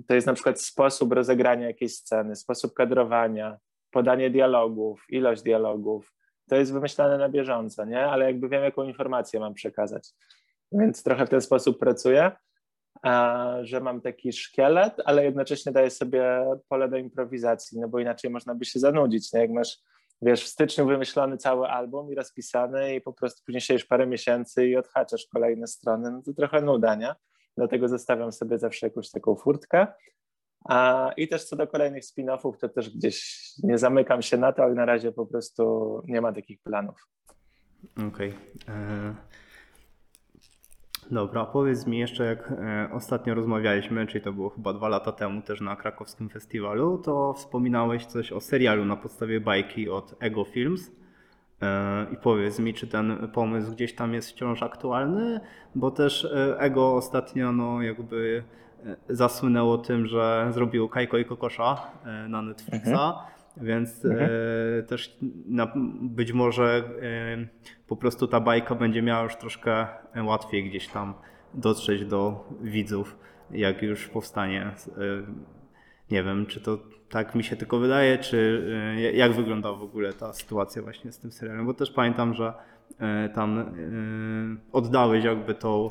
to 0.07 0.15
jest 0.15 0.27
na 0.27 0.33
przykład 0.33 0.61
sposób 0.61 1.13
rozegrania 1.13 1.67
jakiejś 1.67 1.95
sceny, 1.95 2.35
sposób 2.35 2.73
kadrowania, 2.73 3.57
podanie 3.91 4.29
dialogów, 4.29 5.05
ilość 5.09 5.43
dialogów. 5.43 6.13
To 6.49 6.55
jest 6.55 6.73
wymyślane 6.73 7.17
na 7.17 7.29
bieżąco, 7.29 7.85
nie? 7.85 8.05
Ale 8.05 8.25
jakby 8.25 8.49
wiem, 8.49 8.63
jaką 8.63 8.83
informację 8.83 9.39
mam 9.39 9.53
przekazać. 9.53 10.09
Więc 10.71 11.03
trochę 11.03 11.25
w 11.25 11.29
ten 11.29 11.41
sposób 11.41 11.79
pracuję 11.79 12.31
że 13.61 13.81
mam 13.81 14.01
taki 14.01 14.33
szkielet, 14.33 14.93
ale 15.05 15.25
jednocześnie 15.25 15.71
daję 15.71 15.89
sobie 15.89 16.45
pole 16.69 16.89
do 16.89 16.97
improwizacji, 16.97 17.79
no 17.79 17.87
bo 17.87 17.99
inaczej 17.99 18.31
można 18.31 18.55
by 18.55 18.65
się 18.65 18.79
zanudzić. 18.79 19.33
Nie? 19.33 19.39
Jak 19.39 19.51
masz, 19.51 19.77
wiesz, 20.23 20.43
w 20.43 20.47
styczniu 20.47 20.85
wymyślony 20.85 21.37
cały 21.37 21.67
album 21.67 22.11
i 22.11 22.15
rozpisany 22.15 22.95
i 22.95 23.01
po 23.01 23.13
prostu 23.13 23.41
później 23.45 23.61
siedzisz 23.61 23.85
parę 23.85 24.07
miesięcy 24.07 24.67
i 24.67 24.77
odhaczasz 24.77 25.27
kolejne 25.33 25.67
strony, 25.67 26.11
no 26.11 26.21
to 26.21 26.33
trochę 26.33 26.61
nuda, 26.61 26.95
nie? 26.95 27.15
Dlatego 27.57 27.87
zostawiam 27.87 28.31
sobie 28.31 28.59
zawsze 28.59 28.87
jakąś 28.87 29.11
taką 29.11 29.35
furtkę. 29.35 29.87
A, 30.65 31.11
I 31.17 31.27
też 31.27 31.43
co 31.43 31.55
do 31.55 31.67
kolejnych 31.67 32.03
spin-offów, 32.03 32.57
to 32.57 32.69
też 32.69 32.89
gdzieś 32.89 33.49
nie 33.63 33.77
zamykam 33.77 34.21
się 34.21 34.37
na 34.37 34.53
to, 34.53 34.63
ale 34.63 34.73
na 34.73 34.85
razie 34.85 35.11
po 35.11 35.25
prostu 35.25 36.01
nie 36.05 36.21
ma 36.21 36.33
takich 36.33 36.61
planów. 36.61 37.07
Okej. 38.07 38.33
Okay. 38.63 39.15
Dobra, 41.13 41.45
powiedz 41.45 41.88
mi 41.88 42.00
jeszcze, 42.00 42.25
jak 42.25 42.51
e, 42.51 42.89
ostatnio 42.94 43.33
rozmawialiśmy, 43.33 44.07
czyli 44.07 44.24
to 44.24 44.33
było 44.33 44.50
chyba 44.50 44.74
dwa 44.74 44.88
lata 44.88 45.12
temu 45.12 45.42
też 45.42 45.62
na 45.62 45.75
krakowskim 45.75 46.30
festiwalu, 46.30 46.98
to 46.98 47.33
wspominałeś 47.33 48.06
coś 48.06 48.31
o 48.31 48.42
serialu 48.42 48.86
na 48.86 48.95
podstawie 48.95 49.42
bajki 49.42 49.89
od 49.89 50.15
Ego 50.19 50.44
Films. 50.44 50.92
E, 51.62 52.06
I 52.13 52.18
powiedz 52.18 52.60
mi, 52.60 52.74
czy 52.74 52.88
ten 52.88 53.27
pomysł 53.33 53.71
gdzieś 53.71 53.95
tam 53.95 54.13
jest 54.13 54.30
wciąż 54.30 54.63
aktualny, 54.63 55.39
bo 55.75 55.92
też 55.92 56.25
e, 56.25 56.60
Ego 56.60 56.95
ostatnio 56.95 57.51
no 57.51 57.81
jakby 57.81 58.44
zasłynęło 59.10 59.77
tym, 59.77 60.08
że 60.08 60.48
zrobił 60.51 60.89
Kajko 60.89 61.17
i 61.17 61.25
Kokosza 61.25 61.91
na 62.29 62.41
Netflixa. 62.41 62.88
Mhm. 62.88 63.13
Więc 63.57 64.05
mhm. 64.05 64.29
e, 64.79 64.83
też 64.83 65.17
na, 65.45 65.74
być 66.01 66.33
może 66.33 66.83
e, 67.01 67.48
po 67.88 67.95
prostu 67.95 68.27
ta 68.27 68.39
bajka 68.39 68.75
będzie 68.75 69.01
miała 69.01 69.24
już 69.24 69.36
troszkę 69.36 69.88
łatwiej 70.24 70.69
gdzieś 70.69 70.88
tam 70.88 71.13
dotrzeć 71.53 72.05
do 72.05 72.50
widzów, 72.62 73.17
jak 73.51 73.81
już 73.81 74.07
powstanie. 74.07 74.62
E, 74.62 74.72
nie 76.12 76.24
wiem, 76.24 76.45
czy 76.45 76.62
to 76.62 76.79
tak 77.10 77.36
mi 77.36 77.43
się 77.43 77.55
tylko 77.55 77.79
wydaje, 77.79 78.17
czy 78.17 78.67
jak 79.13 79.33
wygląda 79.33 79.74
w 79.74 79.83
ogóle 79.83 80.13
ta 80.13 80.33
sytuacja 80.33 80.81
właśnie 80.81 81.12
z 81.12 81.19
tym 81.19 81.31
serialem, 81.31 81.65
bo 81.65 81.74
też 81.74 81.91
pamiętam, 81.91 82.33
że 82.33 82.53
tam 83.33 83.75
oddałeś 84.72 85.24
jakby 85.24 85.55
tą 85.55 85.88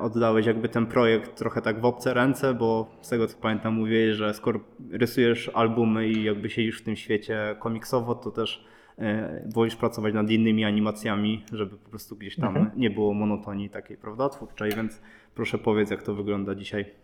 oddałeś 0.00 0.46
jakby 0.46 0.68
ten 0.68 0.86
projekt 0.86 1.38
trochę 1.38 1.62
tak 1.62 1.80
w 1.80 1.84
obce 1.84 2.14
ręce, 2.14 2.54
bo 2.54 2.86
z 3.00 3.08
tego 3.08 3.26
co 3.26 3.38
pamiętam 3.38 3.74
mówiłeś, 3.74 4.16
że 4.16 4.34
skoro 4.34 4.60
rysujesz 4.90 5.50
albumy 5.54 6.08
i 6.08 6.24
jakby 6.24 6.50
siedzisz 6.50 6.80
w 6.80 6.84
tym 6.84 6.96
świecie 6.96 7.56
komiksowo, 7.58 8.14
to 8.14 8.30
też 8.30 8.64
e, 8.98 9.42
wolisz 9.54 9.76
pracować 9.76 10.14
nad 10.14 10.30
innymi 10.30 10.64
animacjami, 10.64 11.44
żeby 11.52 11.78
po 11.78 11.90
prostu 11.90 12.16
gdzieś 12.16 12.36
tam 12.36 12.56
mhm. 12.56 12.70
nie 12.76 12.90
było 12.90 13.14
monotonii 13.14 13.70
takiej, 13.70 13.96
prawda, 13.96 14.28
twórczej, 14.28 14.72
więc 14.72 15.00
proszę 15.34 15.58
powiedz, 15.58 15.90
jak 15.90 16.02
to 16.02 16.14
wygląda 16.14 16.54
dzisiaj. 16.54 16.94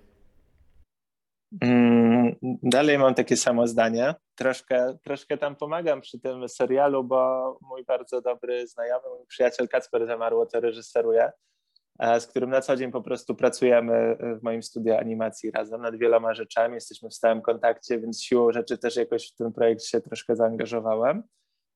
Mm, 1.61 2.35
dalej 2.62 2.99
mam 2.99 3.14
takie 3.14 3.37
samo 3.37 3.67
zdanie. 3.67 4.14
Troszkę, 4.35 4.99
troszkę 5.05 5.38
tam 5.38 5.57
pomagam 5.57 6.00
przy 6.00 6.21
tym 6.21 6.49
serialu, 6.49 7.05
bo 7.05 7.59
mój 7.69 7.85
bardzo 7.85 8.21
dobry 8.21 8.67
znajomy, 8.67 9.09
mój 9.19 9.26
przyjaciel 9.26 9.69
Kacper 9.69 10.07
Zamarło 10.07 10.47
to 10.47 10.61
reżyseruje 10.61 11.33
E, 11.33 11.52
z 12.01 12.27
którym 12.27 12.51
na 12.51 12.61
co 12.61 12.77
dzień 12.77 12.91
po 12.91 13.03
prostu 13.03 13.35
pracujemy 13.35 13.95
e, 13.95 14.37
w 14.37 14.43
moim 14.43 14.63
studiu 14.63 14.95
animacji 14.95 15.51
razem 15.51 15.83
nad 15.83 15.97
wieloma 15.97 16.35
rzeczami, 16.35 16.75
jesteśmy 16.75 17.09
w 17.09 17.15
stałym 17.15 17.43
kontakcie, 17.43 18.01
więc 18.01 18.23
siłą 18.23 18.53
rzeczy 18.53 18.79
też 18.79 18.97
jakoś 18.97 19.29
w 19.29 19.35
ten 19.35 19.53
projekt 19.53 19.85
się 19.85 20.01
troszkę 20.01 20.37
zaangażowałem, 20.37 21.23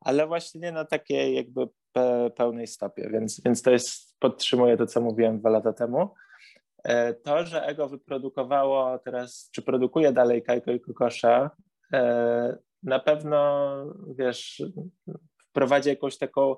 ale 0.00 0.26
właśnie 0.26 0.61
nie 0.61 0.73
na 0.73 0.85
takiej 0.85 1.35
jakby 1.35 1.68
pełnej 2.37 2.66
stopie, 2.66 3.11
więc, 3.12 3.40
więc 3.44 3.62
to 3.62 3.70
jest, 3.70 4.16
podtrzymuje 4.18 4.76
to, 4.76 4.87
co 4.87 5.00
mówiłem 5.00 5.38
dwa 5.38 5.50
lata 5.50 5.73
temu. 5.73 6.11
E, 6.85 7.14
to, 7.14 7.44
że 7.44 7.66
Ego 7.66 7.88
wyprodukowało 7.88 8.99
teraz, 8.99 9.50
czy 9.52 9.62
produkuje 9.62 10.12
dalej 10.12 10.42
Kajko 10.42 10.73
i 10.73 10.80
Kokosza, 10.80 11.50
na 12.82 12.99
pewno, 12.99 13.70
wiesz, 14.18 14.62
wprowadzi 15.38 15.88
jakąś 15.88 16.18
taką 16.18 16.56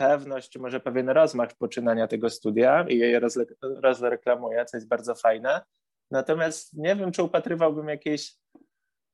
pewność, 0.00 0.50
czy 0.50 0.58
może 0.58 0.80
pewien 0.80 1.08
rozmach 1.08 1.54
poczynania 1.58 2.08
tego 2.08 2.30
studia 2.30 2.86
i 2.88 2.98
jej 2.98 3.20
rozreklamuje, 3.82 4.64
co 4.64 4.76
jest 4.76 4.88
bardzo 4.88 5.14
fajne. 5.14 5.60
Natomiast 6.10 6.74
nie 6.74 6.96
wiem, 6.96 7.12
czy 7.12 7.22
upatrywałbym 7.22 7.88
jakiejś 7.88 8.34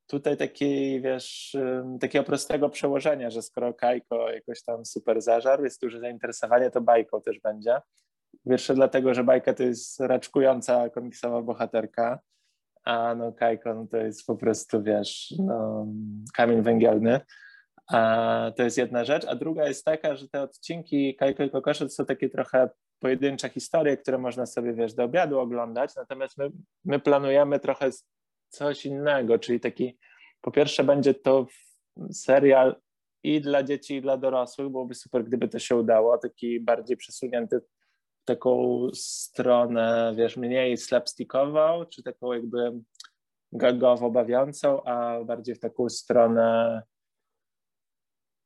tutaj 0.06 0.36
takiej, 0.36 1.02
wiesz, 1.02 1.56
takiego 2.00 2.24
prostego 2.24 2.70
przełożenia, 2.70 3.30
że 3.30 3.42
skoro 3.42 3.74
Kajko 3.74 4.30
jakoś 4.30 4.62
tam 4.62 4.84
super 4.84 5.22
zażarł, 5.22 5.64
jest 5.64 5.80
duże 5.80 6.00
zainteresowanie, 6.00 6.70
to 6.70 6.80
bajką 6.80 7.20
też 7.20 7.40
będzie. 7.40 7.80
Pierwsze 8.48 8.74
dlatego, 8.74 9.14
że 9.14 9.24
bajka 9.24 9.54
to 9.54 9.62
jest 9.62 10.00
raczkująca 10.00 10.90
komiksowa 10.90 11.42
bohaterka, 11.42 12.18
a 12.84 13.14
no 13.14 13.32
Kajko 13.32 13.74
no 13.74 13.86
to 13.86 13.96
jest 13.96 14.26
po 14.26 14.36
prostu, 14.36 14.82
wiesz, 14.82 15.34
no, 15.38 15.86
kamień 16.34 16.62
węgielny. 16.62 17.20
To 18.56 18.62
jest 18.62 18.78
jedna 18.78 19.04
rzecz, 19.04 19.24
a 19.24 19.34
druga 19.34 19.68
jest 19.68 19.84
taka, 19.84 20.16
że 20.16 20.28
te 20.28 20.42
odcinki 20.42 21.16
Kajko 21.16 21.42
i 21.42 21.50
Kokosze 21.50 21.84
to 21.84 21.90
są 21.90 22.04
takie 22.04 22.28
trochę 22.28 22.70
pojedyncze 22.98 23.48
historie, 23.48 23.96
które 23.96 24.18
można 24.18 24.46
sobie, 24.46 24.74
wiesz, 24.74 24.94
do 24.94 25.04
obiadu 25.04 25.38
oglądać, 25.38 25.96
natomiast 25.96 26.38
my, 26.38 26.50
my 26.84 27.00
planujemy 27.00 27.60
trochę 27.60 27.90
coś 28.48 28.86
innego, 28.86 29.38
czyli 29.38 29.60
taki, 29.60 29.98
po 30.40 30.50
pierwsze 30.50 30.84
będzie 30.84 31.14
to 31.14 31.46
serial 32.12 32.76
i 33.22 33.40
dla 33.40 33.62
dzieci, 33.62 33.94
i 33.96 34.02
dla 34.02 34.16
dorosłych, 34.16 34.68
byłoby 34.68 34.94
super, 34.94 35.24
gdyby 35.24 35.48
to 35.48 35.58
się 35.58 35.76
udało, 35.76 36.18
taki 36.18 36.60
bardziej 36.60 36.96
przesunięty 36.96 37.60
taką 38.24 38.80
stronę, 38.94 40.14
wiesz, 40.16 40.36
mniej 40.36 40.76
slapstickową, 40.76 41.84
czy 41.92 42.02
taką 42.02 42.32
jakby 42.32 42.72
gagowo 43.52 44.10
bawiącą, 44.10 44.82
a 44.82 45.24
bardziej 45.24 45.54
w 45.54 45.60
taką 45.60 45.88
stronę 45.88 46.82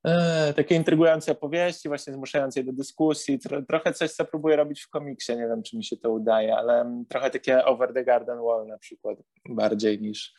e, 0.04 0.54
takiej 0.54 0.78
intrygującej 0.78 1.33
opowieści, 1.33 1.88
właśnie 1.88 2.12
zmuszającej 2.12 2.64
do 2.64 2.73
dyskusji, 2.73 3.38
trochę 3.69 3.92
coś, 3.92 4.11
co 4.11 4.25
próbuję 4.25 4.57
robić 4.57 4.83
w 4.83 4.88
komiksie, 4.88 5.37
nie 5.37 5.49
wiem, 5.49 5.62
czy 5.62 5.76
mi 5.76 5.85
się 5.85 5.97
to 5.97 6.11
udaje, 6.11 6.57
ale 6.57 7.04
trochę 7.09 7.30
takie 7.30 7.64
over 7.64 7.92
the 7.92 8.04
garden 8.04 8.38
wall 8.38 8.66
na 8.66 8.78
przykład, 8.78 9.19
bardziej 9.49 10.00
niż, 10.00 10.35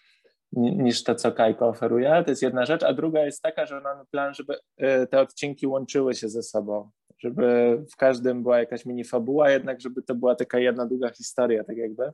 niż 0.54 1.04
to, 1.04 1.16
co 1.16 1.32
Kajko 1.32 1.68
oferuje. 1.68 2.24
To 2.26 2.32
jest 2.32 2.42
jedna 2.42 2.66
rzecz, 2.66 2.84
a 2.84 2.94
druga 2.94 3.26
jest 3.26 3.42
taka, 3.42 3.66
że 3.66 3.82
mamy 3.82 4.06
plan, 4.12 4.34
żeby 4.34 4.56
e, 4.78 5.08
te 5.08 5.20
odcinki 5.20 5.68
łączyły 5.68 6.14
się 6.16 6.30
ze 6.30 6.44
sobą, 6.44 6.90
żeby 7.20 7.78
w 7.92 7.96
każdym 7.96 8.44
była 8.44 8.60
jakaś 8.60 8.86
mini 8.86 9.04
fabuła, 9.04 9.50
jednak 9.50 9.82
żeby 9.82 10.02
to 10.02 10.16
była 10.16 10.36
taka 10.36 10.60
jedna 10.60 10.86
długa 10.86 11.10
historia, 11.10 11.64
tak 11.64 11.78
jakby. 11.78 12.12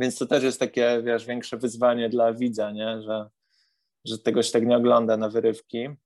Więc 0.00 0.18
to 0.18 0.26
też 0.26 0.42
jest 0.42 0.60
takie, 0.60 1.02
wiesz, 1.02 1.26
większe 1.26 1.56
wyzwanie 1.56 2.08
dla 2.08 2.32
widza, 2.32 2.70
nie? 2.70 3.02
Że, 3.02 3.28
że 4.04 4.18
tego 4.18 4.42
się 4.42 4.52
tak 4.52 4.66
nie 4.66 4.76
ogląda 4.76 5.16
na 5.16 5.28
wyrywki, 5.28 5.78
mm, 5.84 5.96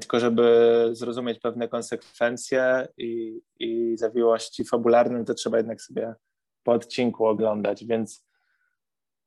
tylko 0.00 0.20
żeby 0.20 0.88
zrozumieć 0.92 1.38
pewne 1.38 1.68
konsekwencje 1.68 2.88
i, 2.96 3.40
i 3.58 3.96
zawiłości 3.96 4.64
fabularne, 4.64 5.24
to 5.24 5.34
trzeba 5.34 5.56
jednak 5.56 5.82
sobie 5.82 6.14
po 6.62 6.72
odcinku 6.72 7.26
oglądać, 7.26 7.84
więc 7.84 8.26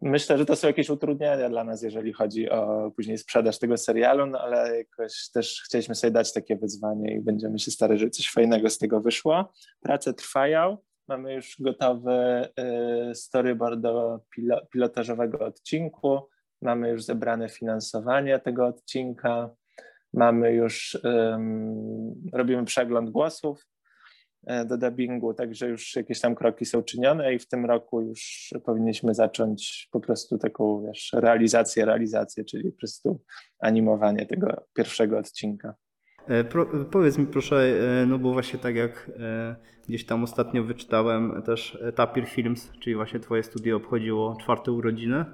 myślę, 0.02 0.38
że 0.38 0.46
to 0.46 0.56
są 0.56 0.68
jakieś 0.68 0.90
utrudnienia 0.90 1.50
dla 1.50 1.64
nas, 1.64 1.84
jeżeli 1.84 2.14
chodzi 2.14 2.50
o 2.50 2.92
później 2.96 3.18
sprzedaż 3.18 3.60
tego 3.60 3.78
serialu, 3.78 4.26
no 4.26 4.40
ale 4.40 4.78
jakoś 4.78 5.30
też 5.34 5.62
chcieliśmy 5.66 5.96
sobie 5.96 6.12
dać 6.12 6.34
takie 6.34 6.56
wyzwanie 6.56 7.16
i 7.16 7.20
będziemy 7.20 7.60
się 7.60 7.72
starać, 7.72 8.00
żeby 8.00 8.12
coś 8.12 8.32
fajnego 8.32 8.70
z 8.70 8.78
tego 8.78 9.02
wyszło. 9.02 9.54
Prace 9.82 10.14
trwają, 10.14 10.78
mamy 11.08 11.34
już 11.34 11.56
gotowy 11.60 12.48
y, 13.12 13.16
storyboard 13.16 13.80
do 13.80 14.20
pilotażowego 14.72 15.46
odcinku, 15.46 16.20
mamy 16.62 16.90
już 16.90 17.04
zebrane 17.04 17.50
finansowanie 17.50 18.40
tego 18.40 18.66
odcinka, 18.66 19.50
mamy 20.14 20.54
już, 20.54 20.98
robimy 22.34 22.66
przegląd 22.66 23.10
głosów, 23.10 23.68
E, 24.48 24.66
do 24.66 24.78
dubbingu, 24.78 25.34
także 25.34 25.70
już 25.70 25.96
jakieś 25.96 26.22
tam 26.22 26.36
kroki 26.36 26.66
są 26.66 26.84
czynione 26.84 27.34
i 27.34 27.40
w 27.40 27.48
tym 27.48 27.66
roku 27.66 28.02
już 28.02 28.54
powinniśmy 28.66 29.14
zacząć 29.14 29.88
po 29.92 30.00
prostu 30.00 30.38
taką, 30.38 30.84
wiesz, 30.88 31.12
realizację, 31.14 31.86
realizację, 31.86 32.46
czyli 32.46 32.72
po 32.72 32.78
prostu 32.78 33.22
animowanie 33.60 34.26
tego 34.26 34.66
pierwszego 34.74 35.18
odcinka. 35.18 35.76
E, 36.28 36.44
pro, 36.44 36.66
powiedz 36.92 37.18
mi 37.18 37.26
proszę, 37.26 37.56
e, 38.02 38.06
no 38.06 38.20
bo 38.20 38.34
właśnie 38.34 38.60
tak 38.60 38.76
jak 38.76 39.12
gdzieś 39.88 40.06
tam 40.06 40.24
ostatnio 40.24 40.64
wyczytałem 40.64 41.42
też 41.46 41.78
Tapir 41.96 42.26
Films, 42.26 42.72
czyli 42.80 42.96
właśnie 42.96 43.20
twoje 43.20 43.44
studio 43.44 43.78
obchodziło 43.78 44.38
czwarte 44.42 44.72
urodziny. 44.72 45.26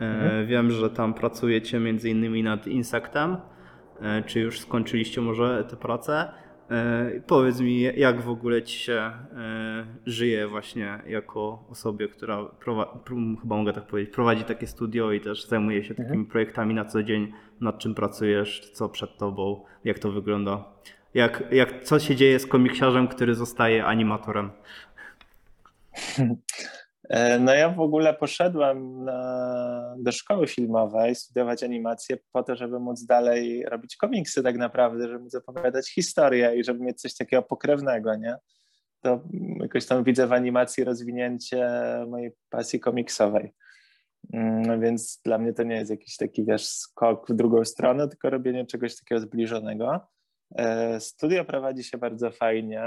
Mhm. 0.00 0.46
Wiem, 0.46 0.70
że 0.70 0.90
tam 0.90 1.14
pracujecie 1.14 1.80
między 1.80 2.10
innymi 2.10 2.42
nad 2.42 2.66
Insectem. 2.66 3.36
Czy 4.26 4.40
już 4.40 4.60
skończyliście 4.60 5.20
może 5.20 5.64
tę 5.64 5.76
pracę? 5.76 6.32
E, 6.70 7.10
powiedz 7.26 7.60
mi, 7.60 7.82
jak 7.82 8.20
w 8.20 8.28
ogóle 8.28 8.62
ci 8.62 8.78
się 8.78 8.92
e, 8.94 9.12
żyje 10.06 10.48
właśnie 10.48 11.02
jako 11.06 11.64
osobie, 11.70 12.08
która 12.08 12.48
chyba 12.64 12.98
mogę 13.44 13.72
tak 13.72 13.86
powiedzieć, 13.86 14.14
prowadzi 14.14 14.44
takie 14.44 14.66
studio 14.66 15.12
i 15.12 15.20
też 15.20 15.46
zajmuje 15.46 15.84
się 15.84 15.94
takimi 15.94 16.16
mhm. 16.16 16.26
projektami 16.26 16.74
na 16.74 16.84
co 16.84 17.02
dzień, 17.02 17.32
nad 17.60 17.78
czym 17.78 17.94
pracujesz, 17.94 18.70
co 18.70 18.88
przed 18.88 19.18
tobą, 19.18 19.64
jak 19.84 19.98
to 19.98 20.12
wygląda. 20.12 20.64
Jak, 21.14 21.44
jak, 21.52 21.82
co 21.82 21.98
się 21.98 22.16
dzieje 22.16 22.38
z 22.38 22.46
komiksiarzem, 22.46 23.08
który 23.08 23.34
zostaje 23.34 23.84
animatorem? 23.84 24.50
E, 27.10 27.38
no 27.38 27.54
ja 27.54 27.68
w 27.68 27.80
ogóle 27.80 28.14
poszedłem 28.14 29.06
do 29.98 30.12
szkoły 30.12 30.46
filmowej 30.46 31.14
studiować 31.14 31.62
animację 31.62 32.18
po 32.32 32.42
to, 32.42 32.56
żeby 32.56 32.80
móc 32.80 33.04
dalej 33.04 33.64
robić 33.64 33.96
komiksy 33.96 34.42
tak 34.42 34.56
naprawdę, 34.56 35.08
żeby 35.08 35.24
móc 35.24 35.34
opowiadać 35.34 35.90
historię 35.90 36.56
i 36.56 36.64
żeby 36.64 36.84
mieć 36.84 37.00
coś 37.00 37.16
takiego 37.16 37.42
pokrewnego, 37.42 38.16
nie? 38.16 38.36
To 39.00 39.20
jakoś 39.60 39.86
tam 39.86 40.04
widzę 40.04 40.26
w 40.26 40.32
animacji 40.32 40.84
rozwinięcie 40.84 41.68
mojej 42.08 42.32
pasji 42.50 42.80
komiksowej. 42.80 43.54
No 44.66 44.78
więc 44.78 45.20
dla 45.24 45.38
mnie 45.38 45.52
to 45.52 45.62
nie 45.62 45.74
jest 45.76 45.90
jakiś 45.90 46.16
taki, 46.16 46.44
wiesz, 46.44 46.66
skok 46.66 47.30
w 47.30 47.34
drugą 47.34 47.64
stronę, 47.64 48.08
tylko 48.08 48.30
robienie 48.30 48.66
czegoś 48.66 48.96
takiego 48.96 49.20
zbliżonego. 49.20 50.00
E, 50.56 51.00
studio 51.00 51.44
prowadzi 51.44 51.84
się 51.84 51.98
bardzo 51.98 52.30
fajnie. 52.30 52.82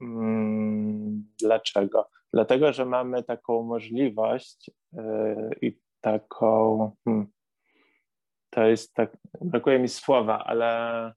Mm, 0.00 1.24
dlaczego? 1.40 2.08
Dlatego, 2.34 2.72
że 2.72 2.84
mamy 2.84 3.22
taką 3.22 3.62
możliwość 3.62 4.70
e, 4.96 5.50
i 5.62 5.78
taką. 6.00 6.90
Hmm, 7.04 7.26
to 8.50 8.66
jest 8.66 8.94
tak. 8.94 9.16
Brakuje 9.40 9.78
mi 9.78 9.88
słowa, 9.88 10.44
ale 10.44 11.12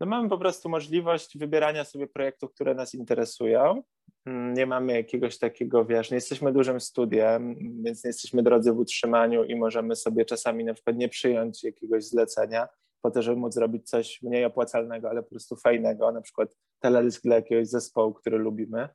no 0.00 0.06
mamy 0.06 0.28
po 0.28 0.38
prostu 0.38 0.68
możliwość 0.68 1.38
wybierania 1.38 1.84
sobie 1.84 2.06
projektów, 2.06 2.54
które 2.54 2.74
nas 2.74 2.94
interesują. 2.94 3.82
Mm, 4.26 4.54
nie 4.54 4.66
mamy 4.66 4.92
jakiegoś 4.92 5.38
takiego, 5.38 5.84
wiesz, 5.84 6.10
nie 6.10 6.14
jesteśmy 6.14 6.52
dużym 6.52 6.80
studiem, 6.80 7.56
więc 7.84 8.04
nie 8.04 8.08
jesteśmy 8.08 8.42
drodzy 8.42 8.72
w 8.72 8.78
utrzymaniu 8.78 9.44
i 9.44 9.56
możemy 9.56 9.96
sobie 9.96 10.24
czasami 10.24 10.64
na 10.64 10.74
przykład 10.74 10.96
nie 10.96 11.08
przyjąć 11.08 11.64
jakiegoś 11.64 12.04
zlecenia 12.04 12.68
po 13.02 13.10
to, 13.10 13.22
żeby 13.22 13.40
móc 13.40 13.54
zrobić 13.54 13.90
coś 13.90 14.22
mniej 14.22 14.44
opłacalnego, 14.44 15.10
ale 15.10 15.22
po 15.22 15.30
prostu 15.30 15.56
fajnego, 15.56 16.12
na 16.12 16.20
przykład 16.20 16.56
teledysk 16.80 17.22
dla 17.22 17.36
jakiegoś 17.36 17.68
zespołu, 17.68 18.14
który 18.14 18.38
lubimy. 18.38 18.88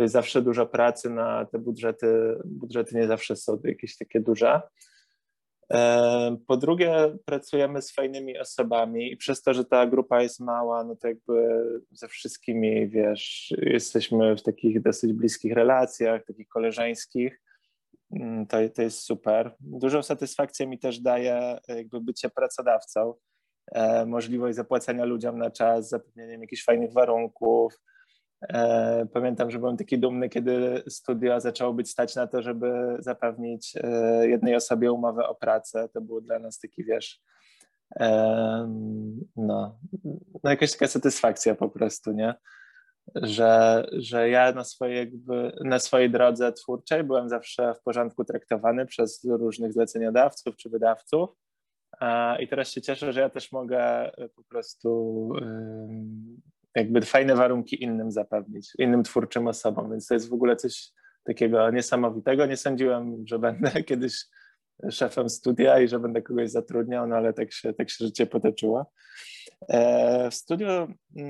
To 0.00 0.04
jest 0.04 0.12
zawsze 0.12 0.42
dużo 0.42 0.66
pracy 0.66 1.10
na 1.10 1.44
te 1.44 1.58
budżety. 1.58 2.38
Budżety 2.44 2.96
nie 2.96 3.06
zawsze 3.06 3.36
są 3.36 3.58
jakieś 3.64 3.96
takie 3.96 4.20
duże. 4.20 4.62
E, 5.72 6.36
po 6.46 6.56
drugie, 6.56 7.16
pracujemy 7.24 7.82
z 7.82 7.92
fajnymi 7.92 8.38
osobami 8.38 9.12
i 9.12 9.16
przez 9.16 9.42
to, 9.42 9.54
że 9.54 9.64
ta 9.64 9.86
grupa 9.86 10.22
jest 10.22 10.40
mała, 10.40 10.84
no 10.84 10.96
to 10.96 11.08
jakby 11.08 11.64
ze 11.90 12.08
wszystkimi, 12.08 12.88
wiesz, 12.88 13.54
jesteśmy 13.58 14.36
w 14.36 14.42
takich 14.42 14.82
dosyć 14.82 15.12
bliskich 15.12 15.52
relacjach, 15.52 16.24
takich 16.24 16.48
koleżeńskich. 16.48 17.40
Mm, 18.10 18.46
to, 18.46 18.56
to 18.74 18.82
jest 18.82 18.98
super. 18.98 19.54
Dużą 19.60 20.02
satysfakcję 20.02 20.66
mi 20.66 20.78
też 20.78 21.00
daje 21.00 21.58
jakby 21.68 22.00
bycie 22.00 22.30
pracodawcą, 22.30 23.14
e, 23.72 24.06
możliwość 24.06 24.56
zapłacenia 24.56 25.04
ludziom 25.04 25.38
na 25.38 25.50
czas, 25.50 25.88
zapewnieniem 25.88 26.40
jakichś 26.40 26.64
fajnych 26.64 26.92
warunków. 26.92 27.74
E, 28.42 29.06
pamiętam, 29.12 29.50
że 29.50 29.58
byłem 29.58 29.76
taki 29.76 29.98
dumny, 29.98 30.28
kiedy 30.28 30.82
studio 30.88 31.40
zaczęło 31.40 31.72
być 31.72 31.90
stać 31.90 32.16
na 32.16 32.26
to, 32.26 32.42
żeby 32.42 32.96
zapewnić 32.98 33.74
e, 33.76 34.28
jednej 34.28 34.54
osobie 34.54 34.92
umowę 34.92 35.28
o 35.28 35.34
pracę. 35.34 35.88
To 35.88 36.00
był 36.00 36.20
dla 36.20 36.38
nas 36.38 36.58
taki, 36.58 36.84
wiesz, 36.84 37.20
no, 39.36 39.78
no 40.44 40.50
jakaś 40.50 40.72
taka 40.72 40.86
satysfakcja 40.86 41.54
po 41.54 41.68
prostu, 41.68 42.12
nie? 42.12 42.34
że, 43.14 43.86
że 43.92 44.30
ja 44.30 44.52
na 44.52 44.64
swojej, 44.64 44.96
jakby, 44.96 45.52
na 45.64 45.78
swojej 45.78 46.10
drodze 46.10 46.52
twórczej 46.52 47.04
byłem 47.04 47.28
zawsze 47.28 47.74
w 47.74 47.82
porządku 47.82 48.24
traktowany 48.24 48.86
przez 48.86 49.24
różnych 49.24 49.72
zleceniodawców 49.72 50.56
czy 50.56 50.70
wydawców. 50.70 51.30
I 52.40 52.48
teraz 52.48 52.70
się 52.70 52.82
cieszę, 52.82 53.12
że 53.12 53.20
ja 53.20 53.30
też 53.30 53.52
mogę 53.52 53.80
e, 54.16 54.28
po 54.28 54.44
prostu 54.44 55.30
jakby 56.74 57.00
fajne 57.00 57.36
warunki 57.36 57.82
innym 57.82 58.10
zapewnić, 58.10 58.72
innym 58.78 59.02
twórczym 59.02 59.46
osobom, 59.46 59.90
więc 59.90 60.06
to 60.06 60.14
jest 60.14 60.28
w 60.28 60.32
ogóle 60.32 60.56
coś 60.56 60.92
takiego 61.24 61.70
niesamowitego. 61.70 62.46
Nie 62.46 62.56
sądziłem, 62.56 63.24
że 63.26 63.38
będę 63.38 63.70
kiedyś 63.88 64.24
szefem 64.90 65.28
studia 65.28 65.80
i 65.80 65.88
że 65.88 65.98
będę 65.98 66.22
kogoś 66.22 66.50
zatrudniał, 66.50 67.06
no 67.06 67.16
ale 67.16 67.32
tak 67.32 67.52
się, 67.52 67.72
tak 67.72 67.90
się 67.90 68.04
życie 68.04 68.26
potoczyło. 68.26 68.92
E, 69.68 70.30
w 70.30 70.34
studiu 70.34 70.68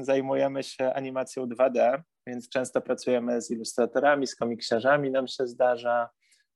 zajmujemy 0.02 0.62
się 0.62 0.92
animacją 0.92 1.47
2D, 1.47 2.02
więc 2.26 2.49
często 2.49 2.80
pracujemy 2.80 3.42
z 3.42 3.50
ilustratorami, 3.50 4.26
z 4.26 4.37
komiksiarzami 4.37 5.11
nam 5.11 5.28
się 5.28 5.47
zdarza. 5.47 6.11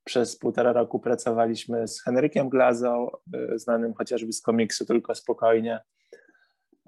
Przez 0.04 0.36
półtora 0.36 0.72
roku 0.72 1.00
pracowaliśmy 1.00 1.88
z 1.88 2.02
Henrykiem 2.02 2.48
Glazą, 2.48 3.10
y, 3.54 3.58
znanym 3.58 3.94
chociażby 3.94 4.32
z 4.32 4.42
komiksu 4.42 4.86
Tylko 4.86 5.14
Spokojnie. 5.14 5.80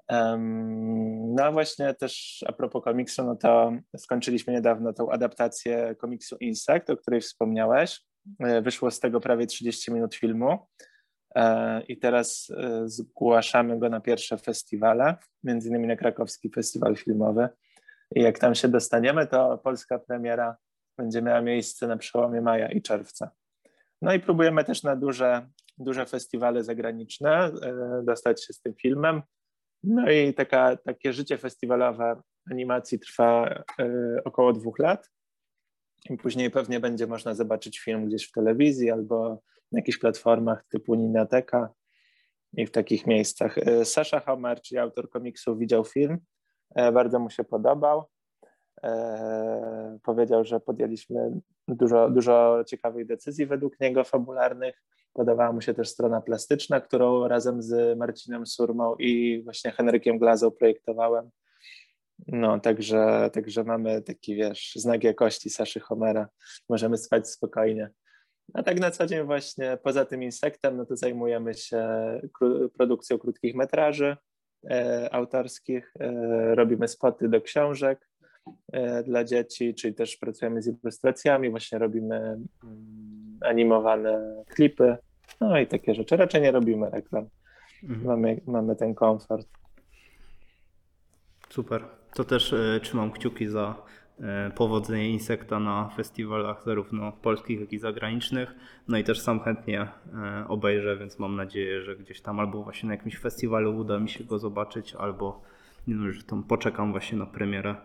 No 0.09 1.43
a 1.43 1.51
właśnie 1.51 1.93
też 1.93 2.43
a 2.47 2.51
propos 2.51 2.83
komiksu, 2.83 3.23
no 3.23 3.35
to 3.35 3.71
skończyliśmy 3.97 4.53
niedawno 4.53 4.93
tą 4.93 5.11
adaptację 5.11 5.95
komiksu 5.95 6.37
Insect, 6.39 6.89
o 6.89 6.97
której 6.97 7.21
wspomniałeś. 7.21 8.01
Y, 8.45 8.61
wyszło 8.61 8.91
z 8.91 8.99
tego 8.99 9.19
prawie 9.19 9.47
30 9.47 9.91
minut 9.91 10.15
filmu 10.15 10.67
e, 11.35 11.81
i 11.81 11.97
teraz 11.97 12.49
y, 12.49 12.89
zgłaszamy 12.89 13.79
go 13.79 13.89
na 13.89 14.01
pierwsze 14.01 14.37
festiwale, 14.37 15.15
między 15.43 15.69
innymi 15.69 15.87
na 15.87 15.95
Krakowski 15.95 16.49
Festiwal 16.49 16.95
Filmowy. 16.95 17.49
I 18.15 18.21
jak 18.21 18.39
tam 18.39 18.55
się 18.55 18.67
dostaniemy, 18.67 19.27
to 19.27 19.57
polska 19.57 19.99
premiera 19.99 20.57
będzie 20.97 21.21
miała 21.21 21.41
miejsce 21.41 21.87
na 21.87 21.97
przełomie 21.97 22.41
maja 22.41 22.71
i 22.71 22.81
czerwca. 22.81 23.31
No 24.01 24.13
i 24.13 24.19
próbujemy 24.19 24.63
też 24.63 24.83
na 24.83 24.95
duże, 24.95 25.47
duże 25.77 26.05
festiwale 26.05 26.63
zagraniczne 26.63 27.29
e, 27.45 27.51
dostać 28.03 28.45
się 28.45 28.53
z 28.53 28.61
tym 28.61 28.73
filmem. 28.73 29.21
No 29.83 30.11
i 30.11 30.33
taka, 30.33 30.77
takie 30.77 31.13
życie 31.13 31.37
festiwalowe 31.37 32.21
animacji 32.51 32.99
trwa 32.99 33.49
e, 33.79 33.89
około 34.25 34.53
dwóch 34.53 34.79
lat. 34.79 35.09
I 36.09 36.17
później 36.17 36.51
pewnie 36.51 36.79
będzie 36.79 37.07
można 37.07 37.33
zobaczyć 37.33 37.79
film 37.79 38.05
gdzieś 38.05 38.27
w 38.27 38.31
telewizji 38.31 38.91
albo 38.91 39.41
na 39.71 39.79
jakichś 39.79 39.97
platformach 39.97 40.65
typu 40.69 40.95
Ninateka 40.95 41.69
i 42.53 42.65
w 42.65 42.71
takich 42.71 43.07
miejscach. 43.07 43.57
E, 43.57 43.85
Sasha 43.85 44.19
Homer, 44.19 44.61
czyli 44.61 44.79
autor 44.79 45.09
komiksu, 45.09 45.57
widział 45.57 45.85
film, 45.85 46.17
bardzo 46.75 47.19
mu 47.19 47.29
się 47.29 47.43
podobał. 47.43 48.03
Powiedział, 50.07 50.43
że 50.43 50.59
podjęliśmy 50.59 51.31
dużo, 51.67 52.09
dużo 52.09 52.63
ciekawych 52.67 53.05
decyzji 53.05 53.45
według 53.45 53.79
niego 53.79 54.03
fabularnych. 54.03 54.83
Podobała 55.13 55.51
mu 55.51 55.61
się 55.61 55.73
też 55.73 55.89
strona 55.89 56.21
plastyczna, 56.21 56.81
którą 56.81 57.27
razem 57.27 57.61
z 57.61 57.97
Marcinem 57.97 58.45
Surmą 58.45 58.95
i 58.95 59.41
właśnie 59.43 59.71
Henrykiem 59.71 60.17
Glazą 60.17 60.51
projektowałem. 60.51 61.29
No, 62.27 62.59
także, 62.59 63.29
także 63.33 63.63
mamy 63.63 64.01
taki, 64.01 64.35
wiesz, 64.35 64.71
znak 64.75 65.03
jakości 65.03 65.49
Saszy 65.49 65.79
Homera. 65.79 66.27
Możemy 66.69 66.97
spać 66.97 67.29
spokojnie. 67.29 67.89
A 68.53 68.63
tak 68.63 68.79
na 68.79 68.91
co 68.91 69.05
dzień 69.05 69.25
właśnie 69.25 69.77
poza 69.83 70.05
tym 70.05 70.23
insektem, 70.23 70.77
no 70.77 70.85
to 70.85 70.95
zajmujemy 70.95 71.53
się 71.53 71.87
produkcją 72.77 73.17
krótkich 73.17 73.55
metraży 73.55 74.17
e, 74.69 75.09
autorskich, 75.13 75.93
e, 75.99 76.55
robimy 76.55 76.87
spoty 76.87 77.29
do 77.29 77.41
książek, 77.41 78.06
dla 79.05 79.23
dzieci, 79.23 79.73
czyli 79.73 79.93
też 79.93 80.17
pracujemy 80.17 80.61
z 80.61 80.67
ilustracjami, 80.67 81.49
właśnie 81.49 81.77
robimy 81.77 82.15
mm, 82.15 83.37
animowane 83.41 84.43
klipy, 84.47 84.97
no 85.41 85.59
i 85.59 85.67
takie 85.67 85.95
rzeczy. 85.95 86.17
Raczej 86.17 86.41
nie 86.41 86.51
robimy 86.51 86.89
reklam. 86.89 87.25
Mhm. 87.83 88.05
Mamy, 88.05 88.41
mamy 88.47 88.75
ten 88.75 88.95
komfort. 88.95 89.47
Super. 91.49 91.83
To 92.13 92.23
też 92.23 92.53
y, 92.53 92.79
trzymam 92.83 93.11
kciuki 93.11 93.47
za 93.47 93.75
y, 94.19 94.23
powodzenie 94.51 95.09
Insekta 95.09 95.59
na 95.59 95.89
festiwalach 95.95 96.63
zarówno 96.65 97.11
polskich, 97.11 97.59
jak 97.59 97.73
i 97.73 97.79
zagranicznych. 97.79 98.55
No 98.87 98.97
i 98.97 99.03
też 99.03 99.19
sam 99.19 99.39
chętnie 99.39 99.81
y, 99.81 100.47
obejrzę, 100.47 100.97
więc 100.97 101.19
mam 101.19 101.35
nadzieję, 101.35 101.81
że 101.81 101.95
gdzieś 101.95 102.21
tam 102.21 102.39
albo 102.39 102.63
właśnie 102.63 102.87
na 102.87 102.95
jakimś 102.95 103.17
festiwalu 103.17 103.77
uda 103.77 103.99
mi 103.99 104.09
się 104.09 104.23
go 104.23 104.39
zobaczyć, 104.39 104.95
albo 104.95 105.41
no, 105.87 106.11
że 106.11 106.23
tam 106.23 106.43
poczekam 106.43 106.91
właśnie 106.91 107.17
na 107.17 107.25
premierę 107.25 107.75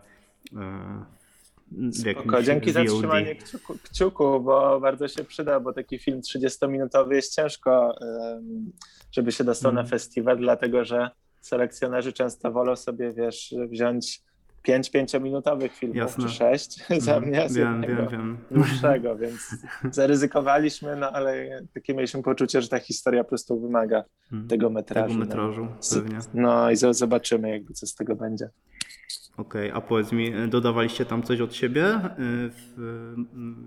Spoko, 1.93 2.43
dzięki 2.43 2.73
za 2.73 2.85
trzymanie 2.85 3.35
kciuku, 3.35 3.75
kciuku, 3.83 4.41
bo 4.41 4.81
bardzo 4.81 5.09
się 5.09 5.25
przyda, 5.25 5.61
bo 5.61 5.73
taki 5.73 5.99
film 5.99 6.21
30-minutowy 6.21 7.13
jest 7.13 7.35
ciężko, 7.35 7.99
żeby 9.13 9.33
się 9.33 9.45
dostał 9.45 9.71
mm. 9.71 9.75
na 9.75 9.81
mhm. 9.81 9.91
festiwal, 9.91 10.39
dlatego 10.39 10.85
że 10.85 11.11
selekcjonerzy 11.41 12.13
często 12.13 12.53
wolą 12.53 12.77
sobie, 12.77 13.13
wiesz, 13.13 13.55
wziąć 13.71 14.23
pięć 14.63 14.91
pięciominutowych 14.91 15.75
filmów, 15.75 15.97
Jasne. 15.97 16.25
czy 16.25 16.31
sześć 16.31 16.79
mm. 16.91 17.01
zamiast 17.01 17.57
wiem, 17.57 17.83
wiem, 17.83 18.09
wiem. 18.11 18.39
dłuższego, 18.51 19.17
więc 19.23 19.57
zaryzykowaliśmy, 19.91 20.97
no 20.97 21.11
ale 21.11 21.63
takie 21.75 21.95
mieliśmy 21.95 22.23
poczucie, 22.23 22.63
że 22.63 22.69
ta 22.69 22.79
historia 22.79 23.25
po 23.25 23.29
prostu 23.29 23.61
wymaga 23.61 24.05
mm. 24.33 24.49
tego 24.49 24.71
metrażu. 24.71 25.09
Tego 25.09 25.19
no. 25.19 25.27
metrażu, 25.27 25.65
no. 25.65 26.03
pewnie. 26.03 26.19
No 26.35 26.71
i 26.71 26.77
zobaczymy 26.77 27.51
jakby 27.51 27.75
co 27.75 27.87
z 27.87 27.95
tego 27.95 28.17
będzie. 28.17 28.49
Okej, 29.37 29.71
okay, 29.71 29.79
a 29.79 29.81
powiedz 29.81 30.13
mi, 30.13 30.49
dodawaliście 30.49 31.05
tam 31.05 31.23
coś 31.23 31.41
od 31.41 31.55
siebie 31.55 31.87
y, 31.87 32.01
w, 32.51 33.15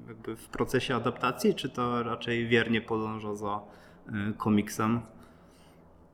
jakby 0.08 0.36
w 0.36 0.48
procesie 0.48 0.96
adaptacji, 0.96 1.56
czy 1.56 1.70
to 1.70 2.04
raczej 2.04 2.48
wiernie 2.48 2.82
podąża 2.82 3.36
za 3.36 3.62
y, 4.08 4.34
komiksem? 4.38 5.02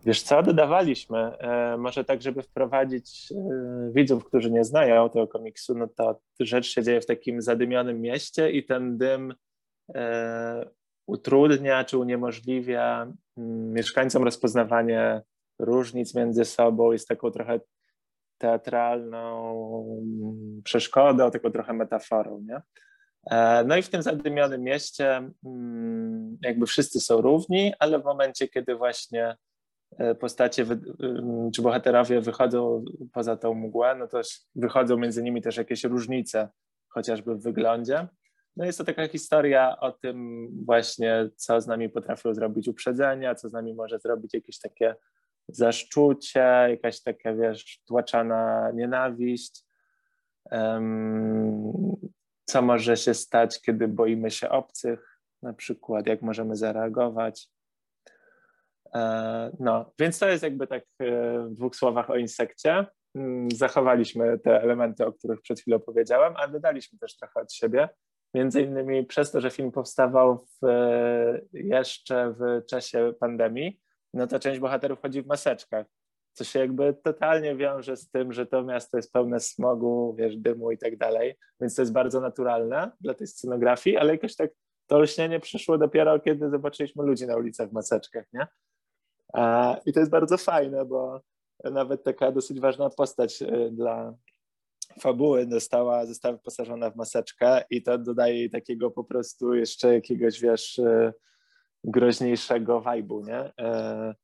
Wiesz 0.06 0.22
co, 0.22 0.44
dodawaliśmy. 0.44 1.18
E, 1.20 1.78
może 1.78 2.04
tak, 2.04 2.22
żeby 2.22 2.42
wprowadzić 2.42 3.32
e, 3.32 3.92
widzów, 3.92 4.26
którzy 4.26 4.52
nie 4.52 4.64
znają 4.64 5.10
tego 5.10 5.28
komiksu, 5.28 5.78
no 5.78 5.88
to 5.88 6.20
rzecz 6.40 6.66
się 6.66 6.84
dzieje 6.84 7.02
w 7.02 7.06
takim 7.06 7.42
zadymionym 7.42 8.02
mieście 8.02 8.52
i 8.52 8.66
ten 8.66 8.98
dym 8.98 9.34
e, 9.96 10.70
utrudnia 11.08 11.84
czy 11.84 11.98
uniemożliwia 11.98 13.14
mm, 13.38 13.74
mieszkańcom 13.74 14.24
rozpoznawanie 14.24 15.22
różnic 15.60 16.16
między 16.16 16.46
sobą. 16.46 16.92
Jest 16.92 17.08
taką 17.08 17.32
trochę 17.32 17.60
teatralną 18.42 19.56
przeszkodą, 20.64 21.32
taką 21.32 21.52
trochę 21.52 21.74
metaforą, 21.74 22.42
nie? 22.42 22.62
E, 23.32 23.64
no 23.64 23.78
i 23.78 23.82
w 23.82 23.90
tym 23.90 24.02
zadymionym 24.02 24.62
mieście 24.62 25.32
mm, 25.46 26.38
jakby 26.42 26.66
wszyscy 26.66 27.00
są 27.00 27.22
równi, 27.22 27.74
ale 27.80 28.00
w 28.00 28.04
momencie, 28.04 28.48
kiedy 28.48 28.76
właśnie 28.76 29.36
e, 29.98 30.16
postacie 30.16 30.64
mm, 30.64 31.52
czy 31.56 31.62
bohaterowie 31.62 32.22
wychodzą 32.22 32.86
poza 33.14 33.38
tą 33.38 33.54
mgłę, 33.54 33.96
no 33.96 34.08
to 34.08 34.22
wychodzą 34.56 34.98
między 34.98 35.24
nimi 35.24 35.42
też 35.42 35.58
jakieś 35.58 35.84
różnice, 35.84 36.50
chociażby 36.90 37.36
w 37.36 37.44
wyglądzie. 37.44 38.08
No 38.58 38.66
jest 38.66 38.78
to 38.78 38.84
taka 38.84 39.08
historia 39.08 39.80
o 39.80 39.92
tym 39.92 40.48
właśnie, 40.66 41.30
co 41.36 41.62
z 41.62 41.68
nami 41.68 41.90
potrafią 41.90 42.34
zrobić 42.34 42.68
uprzedzenia, 42.68 43.36
co 43.36 43.50
z 43.50 43.54
nami 43.54 43.74
może 43.74 44.00
zrobić 44.00 44.34
jakieś 44.34 44.60
takie 44.60 44.96
zaszczucie, 45.58 46.68
jakaś 46.70 47.02
taka, 47.02 47.34
wiesz, 47.34 47.82
tłaczana 47.88 48.72
nienawiść. 48.72 49.66
Co 52.46 52.62
może 52.62 52.98
się 52.98 53.14
stać, 53.14 53.62
kiedy 53.62 53.88
boimy 53.88 54.32
się 54.32 54.50
obcych, 54.50 55.20
na 55.42 55.54
przykład, 55.54 56.08
jak 56.08 56.22
możemy 56.22 56.56
zareagować. 56.56 57.50
E, 58.96 59.52
no, 59.60 59.94
więc 60.00 60.20
to 60.20 60.30
jest 60.30 60.44
jakby 60.44 60.68
tak 60.68 60.84
e, 61.00 61.06
w 61.48 61.54
dwóch 61.54 61.76
słowach 61.76 62.10
o 62.10 62.16
insekcie. 62.16 62.86
Mm, 63.16 63.52
zachowaliśmy 63.52 64.40
te 64.40 64.62
elementy, 64.62 65.06
o 65.06 65.14
których 65.14 65.42
przed 65.42 65.60
chwilą 65.60 65.80
powiedziałem, 65.80 66.34
a 66.38 66.48
dodaliśmy 66.48 67.00
też 67.00 67.18
trochę 67.18 67.42
od 67.42 67.54
siebie. 67.54 67.90
Między 68.34 68.62
innymi 68.62 69.06
przez 69.06 69.32
to, 69.32 69.42
że 69.42 69.52
film 69.52 69.72
powstawał 69.72 70.38
w, 70.38 70.66
e, 70.66 71.42
jeszcze 71.54 72.34
w 72.40 72.66
czasie 72.66 73.14
pandemii, 73.20 73.80
no 74.14 74.28
to 74.28 74.40
część 74.40 74.60
bohaterów 74.60 75.02
chodzi 75.02 75.22
w 75.22 75.28
maseczkach, 75.28 75.86
co 76.34 76.44
się 76.44 76.60
jakby 76.60 76.94
totalnie 77.04 77.56
wiąże 77.56 77.98
z 77.98 78.10
tym, 78.10 78.34
że 78.34 78.46
to 78.46 78.64
miasto 78.64 78.98
jest 78.98 79.14
pełne 79.14 79.40
smogu, 79.40 80.16
wiesz, 80.18 80.38
dymu 80.38 80.72
i 80.72 80.78
tak 80.78 80.98
dalej, 80.98 81.36
więc 81.62 81.76
to 81.76 81.82
jest 81.82 81.92
bardzo 81.92 82.22
naturalne 82.22 82.92
dla 83.02 83.14
tej 83.14 83.28
scenografii, 83.28 83.98
ale 83.98 84.12
jakoś 84.12 84.36
tak 84.36 84.52
to 84.88 85.00
lśnienie 85.00 85.40
przyszło 85.40 85.78
dopiero, 85.78 86.20
kiedy 86.20 86.50
zobaczyliśmy 86.50 87.04
ludzi 87.04 87.28
na 87.28 87.38
ulicach 87.38 87.70
w 87.70 87.74
maseczkach, 87.74 88.26
nie? 88.34 88.48
A, 89.34 89.78
I 89.86 89.94
to 89.94 90.00
jest 90.00 90.12
bardzo 90.12 90.38
fajne, 90.38 90.86
bo 90.86 91.22
nawet 91.64 92.04
taka 92.04 92.32
dosyć 92.32 92.60
ważna 92.60 92.90
postać 92.90 93.42
y, 93.42 93.70
dla 93.72 94.14
fabuły 95.02 95.46
dostała, 95.46 96.06
została 96.06 96.34
wyposażona 96.34 96.90
w 96.90 96.96
maseczkę 96.96 97.64
i 97.70 97.84
to 97.84 97.98
dodaje 97.98 98.36
jej 98.36 98.50
takiego 98.50 98.92
po 98.92 99.04
prostu 99.04 99.54
jeszcze 99.54 99.94
jakiegoś, 99.94 100.42
wiesz, 100.42 100.80
y, 100.80 101.14
groźniejszego 101.84 102.82
vibe'u, 102.82 103.28
nie? 103.28 103.54
E, 103.58 104.16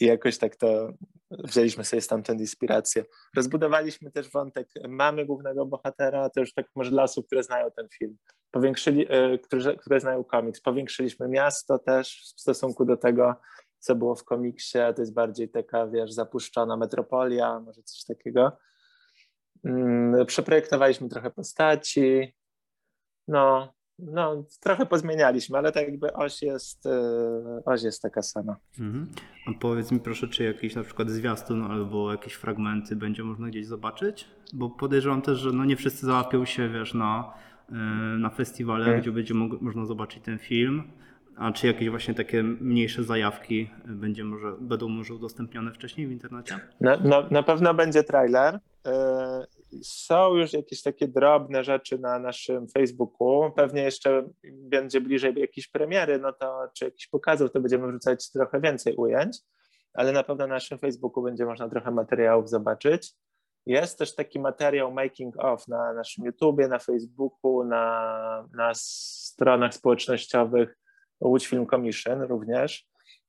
I 0.00 0.06
jakoś 0.06 0.38
tak 0.38 0.56
to 0.56 0.92
wzięliśmy 1.30 1.84
sobie 1.84 2.02
stamtąd 2.02 2.40
inspirację. 2.40 3.04
Rozbudowaliśmy 3.36 4.10
też 4.10 4.30
wątek 4.30 4.68
mamy 4.88 5.26
głównego 5.26 5.66
bohatera, 5.66 6.30
to 6.30 6.40
już 6.40 6.54
tak 6.54 6.66
może 6.76 6.90
dla 6.90 7.02
osób, 7.02 7.26
które 7.26 7.42
znają 7.42 7.70
ten 7.70 7.88
film. 7.98 8.16
Powiększyli, 8.50 9.06
e, 9.08 9.38
które, 9.38 9.76
które 9.76 10.00
znają 10.00 10.24
komiks. 10.24 10.60
Powiększyliśmy 10.60 11.28
miasto 11.28 11.78
też 11.78 12.32
w 12.36 12.40
stosunku 12.40 12.84
do 12.84 12.96
tego, 12.96 13.34
co 13.78 13.94
było 13.94 14.14
w 14.14 14.24
komiksie. 14.24 14.78
To 14.96 15.02
jest 15.02 15.14
bardziej 15.14 15.48
taka, 15.48 15.86
wiesz, 15.86 16.12
zapuszczona 16.12 16.76
metropolia, 16.76 17.60
może 17.60 17.82
coś 17.82 18.04
takiego. 18.04 18.52
Mm, 19.64 20.26
przeprojektowaliśmy 20.26 21.08
trochę 21.08 21.30
postaci. 21.30 22.34
No, 23.28 23.74
no, 23.98 24.44
trochę 24.60 24.86
pozmienialiśmy, 24.86 25.58
ale 25.58 25.72
tak 25.72 25.84
jakby 25.88 26.12
oś 26.12 26.42
jest, 26.42 26.86
y, 26.86 26.90
oś 27.64 27.82
jest 27.82 28.02
taka 28.02 28.22
sama. 28.22 28.56
Mhm. 28.80 29.06
A 29.46 29.50
powiedz 29.60 29.92
mi 29.92 30.00
proszę, 30.00 30.28
czy 30.28 30.44
jakiś 30.44 30.74
na 30.74 30.82
przykład 30.82 31.10
zwiastun 31.10 31.62
albo 31.62 32.12
jakieś 32.12 32.32
fragmenty 32.34 32.96
będzie 32.96 33.24
można 33.24 33.48
gdzieś 33.48 33.66
zobaczyć? 33.66 34.28
Bo 34.52 34.70
podejrzewam 34.70 35.22
też, 35.22 35.38
że 35.38 35.52
no 35.52 35.64
nie 35.64 35.76
wszyscy 35.76 36.06
załapią 36.06 36.44
się, 36.44 36.68
wiesz, 36.68 36.94
na, 36.94 37.32
y, 37.68 37.72
na 38.18 38.30
festiwale, 38.30 38.84
Mhm. 38.84 39.00
gdzie 39.02 39.12
będzie 39.12 39.34
mo- 39.34 39.56
można 39.60 39.86
zobaczyć 39.86 40.22
ten 40.24 40.38
film. 40.38 40.82
A 41.36 41.52
czy 41.52 41.66
jakieś 41.66 41.88
właśnie 41.90 42.14
takie 42.14 42.42
mniejsze 42.42 43.04
zajawki 43.04 43.70
y, 43.88 43.92
będzie 43.92 44.24
może, 44.24 44.52
będą 44.60 44.88
może 44.88 45.14
udostępnione 45.14 45.72
wcześniej 45.72 46.06
w 46.06 46.10
internecie? 46.12 46.60
Na, 46.80 46.96
na, 46.96 47.28
na 47.30 47.42
pewno 47.42 47.74
będzie 47.74 48.02
trailer. 48.04 48.58
Są 49.82 50.34
już 50.34 50.52
jakieś 50.52 50.82
takie 50.82 51.08
drobne 51.08 51.64
rzeczy 51.64 51.98
na 51.98 52.18
naszym 52.18 52.68
Facebooku. 52.68 53.52
Pewnie 53.56 53.82
jeszcze 53.82 54.28
będzie 54.52 55.00
bliżej 55.00 55.34
jakiejś 55.36 55.68
premiery, 55.68 56.18
no 56.18 56.32
to 56.32 56.68
czy 56.74 56.84
jakichś 56.84 57.06
pokazów, 57.06 57.52
to 57.52 57.60
będziemy 57.60 57.88
wrzucać 57.88 58.30
trochę 58.30 58.60
więcej 58.60 58.96
ujęć, 58.96 59.38
ale 59.94 60.12
na 60.12 60.22
pewno 60.22 60.46
na 60.46 60.54
naszym 60.54 60.78
Facebooku 60.78 61.22
będzie 61.22 61.46
można 61.46 61.68
trochę 61.68 61.90
materiałów 61.90 62.50
zobaczyć. 62.50 63.12
Jest 63.66 63.98
też 63.98 64.14
taki 64.14 64.40
materiał 64.40 64.92
making 64.92 65.34
of 65.38 65.68
na 65.68 65.92
naszym 65.92 66.24
YouTubie, 66.24 66.68
na 66.68 66.78
Facebooku, 66.78 67.64
na, 67.64 68.48
na 68.52 68.72
stronach 68.74 69.74
społecznościowych 69.74 70.78
Łódź 71.20 71.46
Film 71.46 71.66
Commission 71.66 72.22
również. 72.22 72.87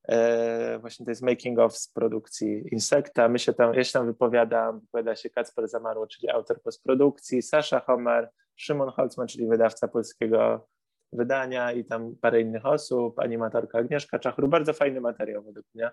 E, 0.09 0.79
właśnie 0.79 1.05
to 1.05 1.11
jest 1.11 1.21
making 1.21 1.59
of 1.59 1.77
z 1.77 1.87
produkcji 1.87 2.63
Insekta. 2.71 3.29
My 3.29 3.39
się 3.39 3.53
tam, 3.53 3.73
ja 3.73 3.83
się 3.83 3.93
tam 3.93 4.05
wypowiadam, 4.05 4.79
wypowiada 4.79 5.15
się 5.15 5.29
Kacper 5.29 5.67
Zamarło, 5.67 6.07
czyli 6.07 6.29
autor 6.29 6.61
postprodukcji, 6.61 7.41
Sasza 7.41 7.79
Homer, 7.79 8.29
Szymon 8.55 8.89
Holzman, 8.89 9.27
czyli 9.27 9.47
wydawca 9.47 9.87
polskiego 9.87 10.67
wydania 11.13 11.71
i 11.71 11.85
tam 11.85 12.15
parę 12.21 12.41
innych 12.41 12.65
osób, 12.65 13.19
animatorka 13.19 13.79
Agnieszka 13.79 14.19
Czachru. 14.19 14.47
Bardzo 14.47 14.73
fajny 14.73 15.01
materiał 15.01 15.43
według 15.43 15.65
mnie. 15.73 15.91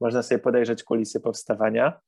Można 0.00 0.22
sobie 0.22 0.38
podejrzeć 0.38 0.84
kulisy 0.84 1.20
powstawania. 1.20 2.00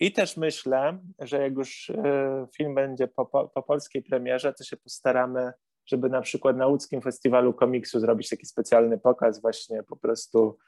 I 0.00 0.12
też 0.12 0.36
myślę, 0.36 0.98
że 1.18 1.42
jak 1.42 1.52
już 1.52 1.90
e, 1.90 2.46
film 2.56 2.74
będzie 2.74 3.08
po, 3.08 3.26
po, 3.26 3.48
po 3.48 3.62
polskiej 3.62 4.02
premierze, 4.02 4.52
to 4.52 4.64
się 4.64 4.76
postaramy 4.76 5.52
żeby 5.90 6.08
na 6.08 6.20
przykład 6.20 6.56
na 6.56 6.66
łódzkim 6.66 7.00
festiwalu 7.00 7.52
komiksu 7.52 8.00
zrobić 8.00 8.28
taki 8.28 8.46
specjalny 8.46 8.98
pokaz 8.98 9.40
właśnie 9.40 9.82
po 9.82 9.96
prostu 9.96 10.58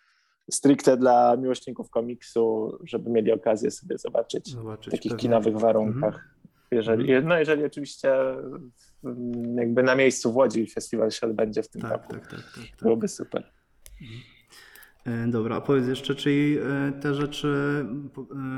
stricte 0.51 0.97
dla 0.97 1.37
miłośników 1.37 1.91
komiksu, 1.91 2.79
żeby 2.85 3.11
mieli 3.11 3.33
okazję 3.33 3.71
sobie 3.71 3.99
zobaczyć 3.99 4.45
w 4.45 4.49
Zobaczyć 4.49 4.91
takich 4.91 5.13
pewnie. 5.13 5.23
kinowych 5.23 5.57
warunkach. 5.59 6.29
Jeżeli, 6.71 7.23
no 7.25 7.39
jeżeli 7.39 7.65
oczywiście 7.65 8.15
mm, 9.05 9.57
jakby 9.57 9.83
na 9.83 9.95
miejscu 9.95 10.33
w 10.33 10.37
Łodzi 10.37 10.67
festiwal 10.67 11.11
się 11.11 11.27
odbędzie 11.27 11.63
w 11.63 11.69
tym 11.69 11.83
Tak, 11.83 11.93
roku. 11.93 12.13
tak, 12.13 12.21
tak, 12.27 12.31
tak, 12.31 12.41
tak. 12.55 12.83
Byłoby 12.83 13.09
super. 13.09 13.53
E, 15.07 15.27
Dobra, 15.29 15.57
a 15.57 15.61
powiedz 15.61 15.87
jeszcze, 15.89 16.15
czyli 16.15 16.59
e, 16.59 16.93
te 17.01 17.15
rzeczy, 17.15 17.49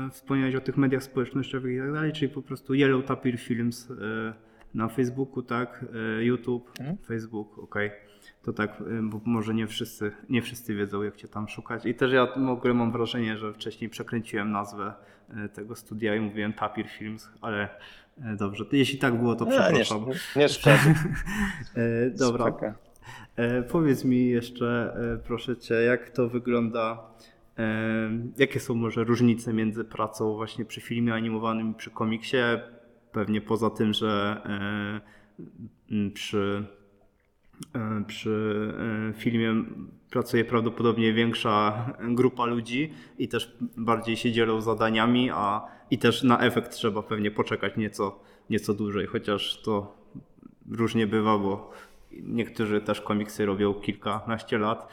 e, 0.07 0.09
wspomniałeś 0.11 0.55
o 0.55 0.61
tych 0.61 0.77
mediach 0.77 1.03
społecznościowych 1.03 1.75
i 1.75 1.79
tak 1.79 1.93
dalej, 1.93 2.13
czyli 2.13 2.29
po 2.29 2.41
prostu 2.41 2.73
Yellow 2.73 3.05
Tapir 3.05 3.39
Films 3.39 3.87
na 4.75 4.87
Facebooku, 4.89 5.43
tak, 5.43 5.85
e, 6.19 6.23
YouTube, 6.23 6.71
Mhm. 6.79 6.97
Facebook, 6.97 7.59
okej. 7.59 7.91
To 8.43 8.53
tak, 8.53 8.81
e, 8.81 9.01
bo 9.03 9.21
może 9.25 9.53
nie 9.53 9.67
wszyscy, 9.67 10.11
nie 10.29 10.41
wszyscy 10.41 10.75
wiedzą, 10.75 11.03
jak 11.03 11.15
cię 11.15 11.27
tam 11.27 11.47
szukać. 11.47 11.85
I 11.85 11.95
też 11.95 12.11
ja 12.13 12.25
w 12.25 12.49
ogóle 12.49 12.73
mam 12.73 12.91
wrażenie, 12.91 13.37
że 13.37 13.53
wcześniej 13.53 13.89
przekręciłem 13.89 14.51
nazwę 14.51 14.93
e, 15.29 15.49
tego 15.49 15.75
studia 15.75 16.15
i 16.15 16.19
mówiłem 16.19 16.53
Tapir 16.53 16.87
Films, 16.87 17.29
ale 17.41 17.69
dobrze, 18.37 18.65
jeśli 18.71 18.99
tak 18.99 19.17
było, 19.19 19.35
to 19.35 19.45
No, 19.45 19.51
nie, 19.51 19.57
przepraszam. 19.57 20.05
nie 20.35 20.49
szkodzi. 20.49 20.77
E, 21.75 22.09
Dobra. 22.09 22.53
E, 23.35 23.63
powiedz 23.63 24.03
mi 24.05 24.29
jeszcze, 24.29 24.95
e, 25.13 25.17
proszę 25.27 25.57
cię, 25.57 25.75
jak 25.75 26.09
to 26.09 26.29
wygląda? 26.29 27.03
E, 27.59 28.09
jakie 28.37 28.59
są 28.59 28.75
może 28.75 29.03
różnice 29.03 29.53
między 29.53 29.83
pracą 29.83 30.35
właśnie 30.35 30.65
przy 30.65 30.81
filmie 30.81 31.13
animowanym 31.13 31.71
i 31.71 31.73
przy 31.73 31.91
komiksie? 31.91 32.37
Pewnie 33.15 33.41
poza 33.41 33.69
tym, 33.69 33.93
że 33.93 34.41
e, 34.45 36.09
przy, 36.13 36.65
e, 37.75 38.03
przy 38.07 38.73
e, 39.09 39.13
filmie 39.13 39.63
pracuje 40.09 40.45
prawdopodobnie 40.45 41.13
większa 41.13 41.85
grupa 42.09 42.45
ludzi 42.45 42.93
i 43.17 43.27
też 43.27 43.57
bardziej 43.77 44.17
się 44.17 44.31
dzielą 44.31 44.61
zadaniami, 44.61 45.29
a 45.33 45.61
i 45.91 45.97
też 45.97 46.23
na 46.23 46.39
efekt 46.39 46.71
trzeba 46.71 47.03
pewnie 47.03 47.31
poczekać 47.31 47.77
nieco, 47.77 48.19
nieco 48.49 48.73
dłużej, 48.73 49.07
chociaż 49.07 49.61
to 49.61 49.97
różnie 50.71 51.07
bywa, 51.07 51.37
bo 51.37 51.71
niektórzy 52.11 52.81
też 52.81 53.01
komiksy 53.01 53.45
robią 53.45 53.73
kilkanaście 53.73 54.57
lat, 54.57 54.87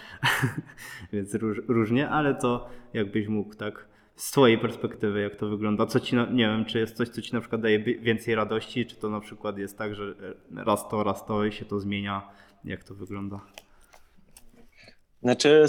więc 1.13 1.35
róż, 1.35 1.59
różnie, 1.69 2.09
ale 2.09 2.35
to 2.35 2.69
jakbyś 2.95 3.29
mógł 3.29 3.55
tak 3.55 3.92
z 4.17 4.31
twojej 4.31 4.59
perspektywy, 4.59 5.21
jak 5.21 5.37
to 5.37 5.49
wygląda, 5.49 5.87
co 5.87 6.01
ci, 6.01 6.17
nie 6.17 6.47
wiem, 6.47 6.65
czy 6.65 6.79
jest 6.79 6.97
coś, 6.97 7.09
co 7.09 7.23
ci 7.23 7.33
na 7.33 7.41
przykład 7.41 7.61
daje 7.61 7.79
więcej 7.79 8.35
radości, 8.35 8.87
czy 8.87 8.97
to 8.97 9.11
na 9.11 9.21
przykład 9.21 9.59
jest 9.59 9.79
tak, 9.79 9.95
że 9.95 10.05
e, 10.57 10.65
raz 10.65 10.89
to, 10.89 11.05
raz 11.05 11.27
to 11.27 11.45
i 11.45 11.53
się 11.53 11.65
to 11.65 11.81
zmienia, 11.81 12.29
jak 12.65 12.85
to 12.85 12.95
wygląda? 12.95 13.41
Znaczy, 15.23 15.65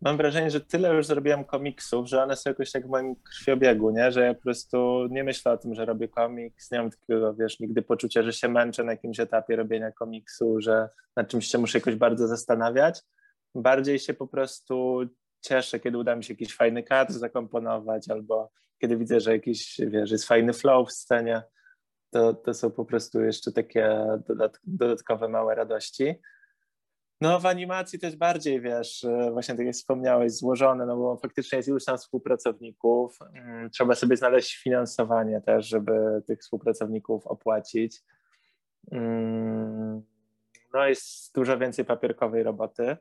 mam 0.00 0.16
wrażenie, 0.16 0.50
że 0.50 0.60
tyle 0.60 0.94
już 0.94 1.06
zrobiłem 1.06 1.44
komiksów, 1.44 2.08
że 2.08 2.22
one 2.22 2.36
są 2.36 2.50
jakoś 2.50 2.72
tak 2.72 2.86
w 2.86 2.90
moim 2.90 3.16
krwiobiegu, 3.16 3.90
nie? 3.90 4.12
Że 4.12 4.24
ja 4.24 4.34
po 4.34 4.40
prostu 4.40 5.06
nie 5.10 5.24
myślę 5.24 5.52
o 5.52 5.56
tym, 5.56 5.74
że 5.74 5.84
robię 5.84 6.08
komiks, 6.08 6.70
nie 6.70 6.78
mam 6.78 6.90
takiego, 6.90 7.34
wiesz, 7.34 7.60
nigdy 7.60 7.82
poczucia, 7.82 8.22
że 8.22 8.32
się 8.32 8.48
męczę 8.48 8.84
na 8.84 8.92
jakimś 8.92 9.20
etapie 9.20 9.56
robienia 9.56 9.92
komiksu, 9.92 10.60
że 10.60 10.88
nad 11.16 11.28
czymś 11.28 11.46
się 11.46 11.58
muszę 11.58 11.78
jakoś 11.78 11.94
bardzo 11.94 12.28
zastanawiać. 12.28 13.02
Bardziej 13.54 13.98
się 13.98 14.14
po 14.14 14.26
prostu 14.26 15.00
cieszę, 15.44 15.80
kiedy 15.80 15.98
uda 15.98 16.16
mi 16.16 16.24
się 16.24 16.32
jakiś 16.32 16.56
fajny 16.56 16.82
kadr 16.82 17.12
zakomponować, 17.12 18.10
albo 18.10 18.50
kiedy 18.80 18.96
widzę, 18.96 19.20
że 19.20 19.32
jakiś, 19.32 19.80
wiesz, 19.86 20.10
jest 20.10 20.24
fajny 20.24 20.52
flow 20.52 20.88
w 20.88 20.92
scenie. 20.92 21.42
To, 22.10 22.34
to 22.34 22.54
są 22.54 22.70
po 22.70 22.84
prostu 22.84 23.20
jeszcze 23.20 23.52
takie 23.52 24.06
dodat, 24.28 24.58
dodatkowe 24.64 25.28
małe 25.28 25.54
radości. 25.54 26.14
No 27.20 27.40
w 27.40 27.46
animacji 27.46 27.98
jest 28.02 28.16
bardziej, 28.16 28.60
wiesz, 28.60 29.04
e, 29.04 29.30
właśnie 29.32 29.54
tak 29.54 29.66
jak 29.66 29.74
wspomniałeś, 29.74 30.32
złożone, 30.32 30.86
no 30.86 30.96
bo 30.96 31.16
faktycznie 31.16 31.56
jest 31.56 31.68
iluś 31.68 31.84
tam 31.84 31.98
współpracowników. 31.98 33.18
Mm, 33.34 33.70
Trzeba 33.70 33.94
sobie 33.94 34.16
znaleźć 34.16 34.62
finansowanie 34.62 35.40
też, 35.40 35.66
żeby 35.68 36.22
tych 36.26 36.40
współpracowników 36.40 37.26
opłacić. 37.26 38.02
Mm, 38.92 40.02
No 40.74 40.86
jest 40.86 41.34
dużo 41.34 41.58
więcej 41.58 41.84
papierkowej 41.84 42.42
roboty. 42.42 42.96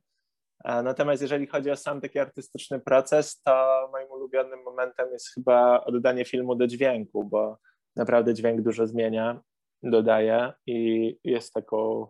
A 0.63 0.83
Natomiast 0.83 1.21
jeżeli 1.21 1.47
chodzi 1.47 1.71
o 1.71 1.75
sam 1.75 2.01
taki 2.01 2.19
artystyczny 2.19 2.79
proces, 2.79 3.41
to 3.41 3.89
moim 3.91 4.11
ulubionym 4.11 4.63
momentem 4.63 5.11
jest 5.11 5.33
chyba 5.33 5.83
oddanie 5.83 6.25
filmu 6.25 6.55
do 6.55 6.67
dźwięku, 6.67 7.25
bo 7.25 7.57
naprawdę 7.95 8.33
dźwięk 8.33 8.61
dużo 8.61 8.87
zmienia, 8.87 9.41
dodaje 9.83 10.53
i 10.65 11.17
jest 11.23 11.53
taką 11.53 12.07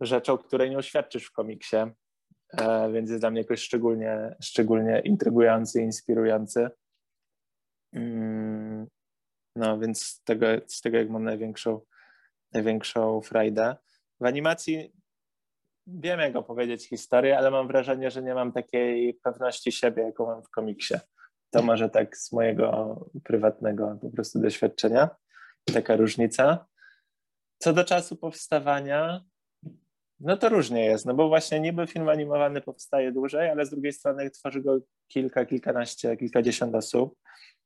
rzeczą, 0.00 0.38
której 0.38 0.70
nie 0.70 0.78
oświadczysz 0.78 1.26
w 1.26 1.32
komiksie, 1.32 1.76
e, 2.52 2.92
więc 2.92 3.10
jest 3.10 3.22
dla 3.22 3.30
mnie 3.30 3.40
jakoś 3.40 3.60
szczególnie, 3.60 4.36
szczególnie 4.42 5.00
intrygujący, 5.00 5.82
inspirujący. 5.82 6.70
Mm, 7.92 8.86
No 9.56 9.78
więc 9.78 10.02
z 10.02 10.22
tego, 10.24 10.46
z 10.66 10.80
tego 10.80 10.98
jak 10.98 11.10
mam 11.10 11.24
największą, 11.24 11.80
największą 12.52 13.20
frajdę. 13.20 13.76
W 14.20 14.24
animacji 14.24 14.92
wiem, 15.86 16.20
jak 16.20 16.36
opowiedzieć 16.36 16.88
historię, 16.88 17.38
ale 17.38 17.50
mam 17.50 17.68
wrażenie, 17.68 18.10
że 18.10 18.22
nie 18.22 18.34
mam 18.34 18.52
takiej 18.52 19.14
pewności 19.14 19.72
siebie, 19.72 20.02
jaką 20.02 20.26
mam 20.26 20.42
w 20.42 20.50
komiksie. 20.50 20.94
To 21.50 21.62
może 21.62 21.90
tak 21.90 22.16
z 22.16 22.32
mojego 22.32 23.00
prywatnego 23.24 23.98
po 24.02 24.10
prostu 24.10 24.40
doświadczenia. 24.40 25.08
Taka 25.74 25.96
różnica. 25.96 26.66
Co 27.58 27.72
do 27.72 27.84
czasu 27.84 28.16
powstawania, 28.16 29.24
no 30.20 30.36
to 30.36 30.48
różnie 30.48 30.84
jest, 30.84 31.06
no 31.06 31.14
bo 31.14 31.28
właśnie 31.28 31.60
niby 31.60 31.86
film 31.86 32.08
animowany 32.08 32.60
powstaje 32.60 33.12
dłużej, 33.12 33.50
ale 33.50 33.66
z 33.66 33.70
drugiej 33.70 33.92
strony 33.92 34.30
tworzy 34.30 34.62
go 34.62 34.78
kilka, 35.08 35.46
kilkanaście, 35.46 36.16
kilkadziesiąt 36.16 36.74
osób, 36.74 37.18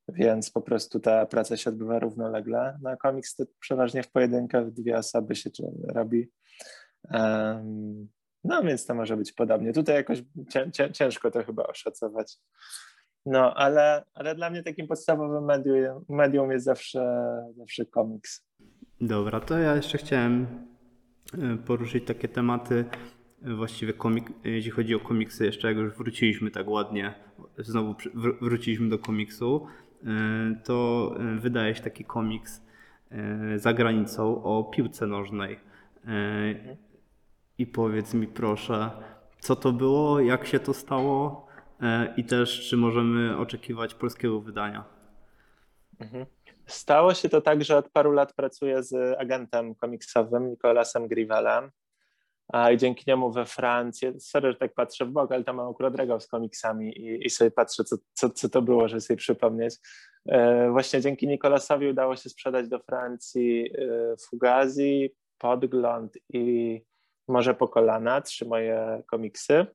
więc 0.08 0.50
po 0.50 0.60
prostu 0.60 1.00
ta 1.00 1.26
praca 1.26 1.56
się 1.56 1.70
odbywa 1.70 1.98
równolegle. 1.98 2.78
Na 2.82 2.96
komiks 2.96 3.36
to 3.36 3.44
przeważnie 3.60 4.02
w 4.02 4.10
pojedynkę, 4.10 4.64
w 4.64 4.70
dwie 4.70 4.96
osoby 4.96 5.36
się 5.36 5.50
robi. 5.88 6.30
No 8.44 8.62
więc 8.62 8.86
to 8.86 8.94
może 8.94 9.16
być 9.16 9.32
podobnie. 9.32 9.72
Tutaj 9.72 9.94
jakoś 9.94 10.22
cię, 10.48 10.70
cię, 10.72 10.92
ciężko 10.92 11.30
to 11.30 11.44
chyba 11.44 11.62
oszacować. 11.62 12.36
No, 13.26 13.54
ale, 13.54 14.04
ale 14.14 14.34
dla 14.34 14.50
mnie 14.50 14.62
takim 14.62 14.86
podstawowym 14.86 15.44
medium, 15.44 16.04
medium 16.08 16.50
jest 16.50 16.64
zawsze, 16.64 17.26
zawsze 17.56 17.86
komiks. 17.86 18.46
Dobra, 19.00 19.40
to 19.40 19.58
ja 19.58 19.76
jeszcze 19.76 19.98
chciałem 19.98 20.46
e, 21.38 21.56
poruszyć 21.56 22.06
takie 22.06 22.28
tematy, 22.28 22.84
właściwie 23.42 23.92
komik, 23.92 24.32
jeśli 24.44 24.70
chodzi 24.70 24.94
o 24.94 25.00
komiksy, 25.00 25.44
jeszcze 25.44 25.68
jak 25.68 25.76
już 25.76 25.94
wróciliśmy 25.94 26.50
tak 26.50 26.68
ładnie, 26.68 27.14
znowu 27.58 27.92
wr- 27.92 28.36
wróciliśmy 28.40 28.88
do 28.88 28.98
komiksu, 28.98 29.66
e, 30.04 30.06
to 30.64 31.10
e, 31.18 31.36
wydałeś 31.38 31.80
taki 31.80 32.04
komiks 32.04 32.62
za 33.56 33.72
granicą 33.72 34.42
o 34.42 34.64
piłce 34.64 35.06
nożnej. 35.06 35.60
I 37.60 37.66
powiedz 37.66 38.14
mi 38.14 38.26
proszę, 38.26 38.90
co 39.40 39.56
to 39.56 39.72
było, 39.72 40.20
jak 40.20 40.46
się 40.46 40.60
to 40.60 40.74
stało 40.74 41.46
i 42.16 42.24
też 42.24 42.68
czy 42.68 42.76
możemy 42.76 43.38
oczekiwać 43.38 43.94
polskiego 43.94 44.40
wydania? 44.40 44.84
Mhm. 45.98 46.26
Stało 46.66 47.14
się 47.14 47.28
to 47.28 47.40
tak, 47.40 47.64
że 47.64 47.76
od 47.76 47.88
paru 47.88 48.12
lat 48.12 48.32
pracuję 48.32 48.82
z 48.82 49.20
agentem 49.20 49.74
komiksowym 49.74 50.50
Nicolasem 50.50 51.08
Grivelem 51.08 51.70
i 52.72 52.76
dzięki 52.76 53.04
niemu 53.06 53.32
we 53.32 53.46
Francji, 53.46 54.08
sorry, 54.20 54.52
że 54.52 54.58
tak 54.58 54.74
patrzę 54.74 55.04
w 55.04 55.10
bok, 55.10 55.32
ale 55.32 55.44
tam 55.44 55.56
mam 55.56 55.70
akurat 55.70 55.96
regał 55.96 56.20
z 56.20 56.26
komiksami 56.26 56.98
i, 56.98 57.26
i 57.26 57.30
sobie 57.30 57.50
patrzę, 57.50 57.84
co, 57.84 57.96
co, 58.12 58.30
co 58.30 58.48
to 58.48 58.62
było, 58.62 58.88
żeby 58.88 59.00
sobie 59.00 59.16
przypomnieć. 59.16 59.74
E, 60.28 60.70
właśnie 60.70 61.00
dzięki 61.00 61.28
Nikolasowi 61.28 61.88
udało 61.88 62.16
się 62.16 62.28
sprzedać 62.28 62.68
do 62.68 62.78
Francji 62.78 63.70
e, 63.74 64.16
Fugazi, 64.28 65.14
Podgląd 65.38 66.18
i 66.28 66.89
Może 67.30 67.54
po 67.54 67.68
kolana, 67.68 68.20
trzy 68.20 68.44
moje 68.44 69.02
komiksy. 69.06 69.66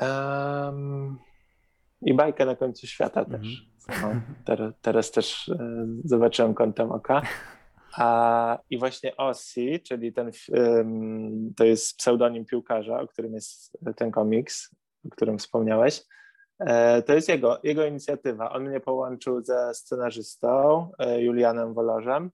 Um, 0.00 1.18
I 2.02 2.14
bajkę 2.14 2.46
na 2.46 2.56
końcu 2.56 2.86
świata 2.86 3.24
też. 3.24 3.70
Mhm. 3.88 4.14
No, 4.14 4.20
teraz, 4.44 4.72
teraz 4.82 5.10
też 5.10 5.48
e, 5.48 5.86
zobaczyłem 6.04 6.54
kątem 6.54 6.92
oka. 6.92 7.22
A, 7.96 8.58
I 8.70 8.78
właśnie 8.78 9.16
Ossi, 9.16 9.80
czyli 9.80 10.12
ten, 10.12 10.30
to 11.56 11.64
jest 11.64 11.96
pseudonim 11.96 12.44
piłkarza, 12.44 13.00
o 13.00 13.06
którym 13.06 13.34
jest 13.34 13.78
ten 13.96 14.10
komiks, 14.10 14.74
o 15.06 15.08
którym 15.10 15.38
wspomniałeś. 15.38 16.02
E, 16.60 17.02
to 17.02 17.14
jest 17.14 17.28
jego, 17.28 17.60
jego 17.62 17.84
inicjatywa. 17.86 18.52
On 18.52 18.68
mnie 18.68 18.80
połączył 18.80 19.44
ze 19.44 19.74
scenarzystą 19.74 20.88
e, 20.98 21.22
Julianem 21.22 21.74
Wolorzem. 21.74 22.30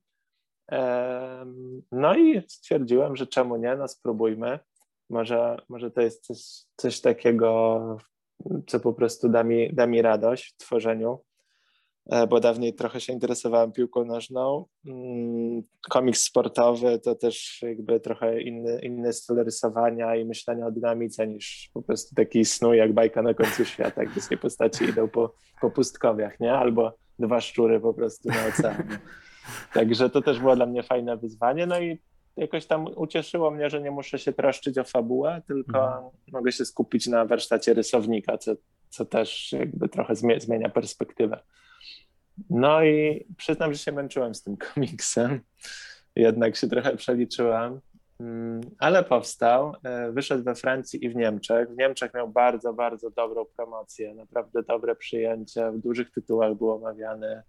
No 1.92 2.16
i 2.16 2.42
stwierdziłem, 2.48 3.16
że 3.16 3.26
czemu 3.26 3.56
nie, 3.56 3.76
no 3.76 3.88
spróbujmy. 3.88 4.58
Może, 5.10 5.56
może 5.68 5.90
to 5.90 6.00
jest 6.00 6.26
coś, 6.26 6.38
coś 6.76 7.00
takiego, 7.00 7.80
co 8.66 8.80
po 8.80 8.92
prostu 8.92 9.28
da 9.28 9.44
mi, 9.44 9.74
da 9.74 9.86
mi 9.86 10.02
radość 10.02 10.54
w 10.54 10.56
tworzeniu 10.56 11.20
E, 12.10 12.26
bo 12.26 12.40
dawniej 12.40 12.74
trochę 12.74 13.00
się 13.00 13.12
interesowałem 13.12 13.72
piłką 13.72 14.04
nożną. 14.04 14.64
Mm, 14.86 15.62
komiks 15.90 16.22
sportowy 16.22 16.98
to 16.98 17.14
też 17.14 17.62
jakby 17.62 18.00
trochę 18.00 18.40
inny, 18.40 18.80
inny 18.82 19.12
styl 19.12 19.36
rysowania 19.44 20.16
i 20.16 20.24
myślenia 20.24 20.66
o 20.66 20.70
dynamice 20.70 21.26
niż 21.26 21.70
po 21.74 21.82
prostu 21.82 22.14
taki 22.14 22.44
snu 22.44 22.74
jak 22.74 22.92
bajka 22.92 23.22
na 23.22 23.34
końcu 23.34 23.64
świata, 23.64 24.04
gdzie 24.04 24.20
sobie 24.20 24.36
postaci 24.36 24.84
idą 24.84 25.08
po, 25.08 25.34
po 25.60 25.70
pustkowiach, 25.70 26.40
nie? 26.40 26.52
Albo 26.52 26.96
dwa 27.18 27.40
szczury 27.40 27.80
po 27.80 27.94
prostu 27.94 28.28
na 28.28 28.46
oceanie. 28.46 28.98
Także 29.72 30.10
to 30.10 30.22
też 30.22 30.40
było 30.40 30.56
dla 30.56 30.66
mnie 30.66 30.82
fajne 30.82 31.16
wyzwanie. 31.16 31.66
No 31.66 31.80
i 31.80 31.98
jakoś 32.36 32.66
tam 32.66 32.86
ucieszyło 32.96 33.50
mnie, 33.50 33.70
że 33.70 33.80
nie 33.80 33.90
muszę 33.90 34.18
się 34.18 34.32
troszczyć 34.32 34.78
o 34.78 34.84
fabułę, 34.84 35.42
tylko 35.46 35.86
mhm. 35.86 36.10
mogę 36.32 36.52
się 36.52 36.64
skupić 36.64 37.06
na 37.06 37.24
warsztacie 37.24 37.74
rysownika, 37.74 38.38
co, 38.38 38.52
co 38.88 39.04
też 39.04 39.52
jakby 39.52 39.88
trochę 39.88 40.14
zmienia 40.16 40.68
perspektywę. 40.68 41.40
No 42.50 42.84
i 42.84 43.26
przyznam, 43.36 43.72
że 43.72 43.78
się 43.78 43.92
męczyłem 43.92 44.34
z 44.34 44.42
tym 44.42 44.56
komiksem. 44.74 45.40
Jednak 46.16 46.56
się 46.56 46.68
trochę 46.68 46.96
przeliczyłem, 46.96 47.80
mm, 48.20 48.60
ale 48.78 49.04
powstał. 49.04 49.74
E, 49.84 50.12
wyszedł 50.12 50.44
we 50.44 50.54
Francji 50.54 51.04
i 51.04 51.10
w 51.10 51.16
Niemczech. 51.16 51.68
W 51.68 51.76
Niemczech 51.76 52.14
miał 52.14 52.28
bardzo, 52.28 52.72
bardzo 52.72 53.10
dobrą 53.10 53.44
promocję, 53.56 54.14
naprawdę 54.14 54.62
dobre 54.62 54.96
przyjęcie. 54.96 55.72
W 55.72 55.78
dużych 55.78 56.10
tytułach 56.10 56.54
był 56.54 56.70
omawiany. 56.70 57.42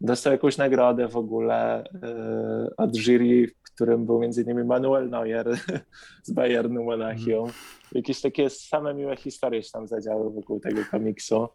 Dostał 0.00 0.32
jakąś 0.32 0.58
nagrodę 0.58 1.08
w 1.08 1.16
ogóle 1.16 1.84
e, 2.02 2.70
od 2.76 2.96
jury, 2.96 3.48
w 3.48 3.74
którym 3.74 4.06
był 4.06 4.20
między 4.20 4.42
innymi 4.42 4.64
Manuel 4.64 5.10
Neuer 5.10 5.58
z 6.22 6.30
Bayernu 6.30 6.84
Monachium. 6.84 7.44
Mhm. 7.44 7.64
Jakieś 7.92 8.20
takie 8.20 8.50
same 8.50 8.94
miłe 8.94 9.16
historie 9.16 9.62
się 9.62 9.70
tam 9.72 9.88
zadziały 9.88 10.30
wokół 10.30 10.60
tego 10.60 10.80
komiksu. 10.90 11.48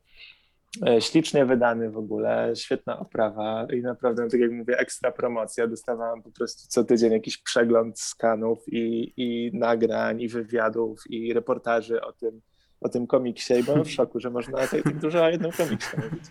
E, 0.87 1.01
ślicznie 1.01 1.45
wydany 1.45 1.91
w 1.91 1.97
ogóle, 1.97 2.51
świetna 2.55 2.99
oprawa 2.99 3.67
i 3.73 3.81
naprawdę, 3.81 4.29
tak 4.29 4.39
jak 4.39 4.51
mówię, 4.51 4.77
ekstra 4.77 5.11
promocja. 5.11 5.67
Dostawałem 5.67 6.23
po 6.23 6.31
prostu 6.31 6.67
co 6.67 6.83
tydzień 6.83 7.11
jakiś 7.11 7.37
przegląd 7.37 7.99
skanów 7.99 8.59
i, 8.67 9.13
i 9.17 9.51
nagrań, 9.53 10.21
i 10.21 10.27
wywiadów, 10.27 11.03
i 11.09 11.33
reportaży 11.33 12.01
o 12.01 12.13
tym, 12.13 12.41
o 12.81 12.89
tym 12.89 13.07
komiksie 13.07 13.53
i 13.53 13.63
byłem 13.63 13.85
w 13.85 13.91
szoku, 13.91 14.19
że 14.19 14.29
można 14.29 14.57
tak, 14.57 14.69
tak 14.69 14.99
dużo 14.99 15.23
o 15.23 15.29
jednym 15.29 15.51
komiksie 15.51 15.97
mówić. 15.97 16.23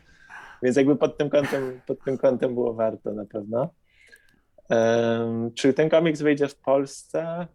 Więc 0.62 0.76
jakby 0.76 0.96
pod 0.96 1.18
tym 1.18 1.30
kątem, 1.30 1.80
pod 1.86 2.04
tym 2.04 2.18
kątem 2.18 2.54
było 2.54 2.74
warto 2.74 3.12
na 3.12 3.24
pewno. 3.24 3.68
Um, 4.70 5.54
czy 5.54 5.72
ten 5.72 5.88
komiks 5.88 6.22
wyjdzie 6.22 6.48
w 6.48 6.56
Polsce? 6.56 7.46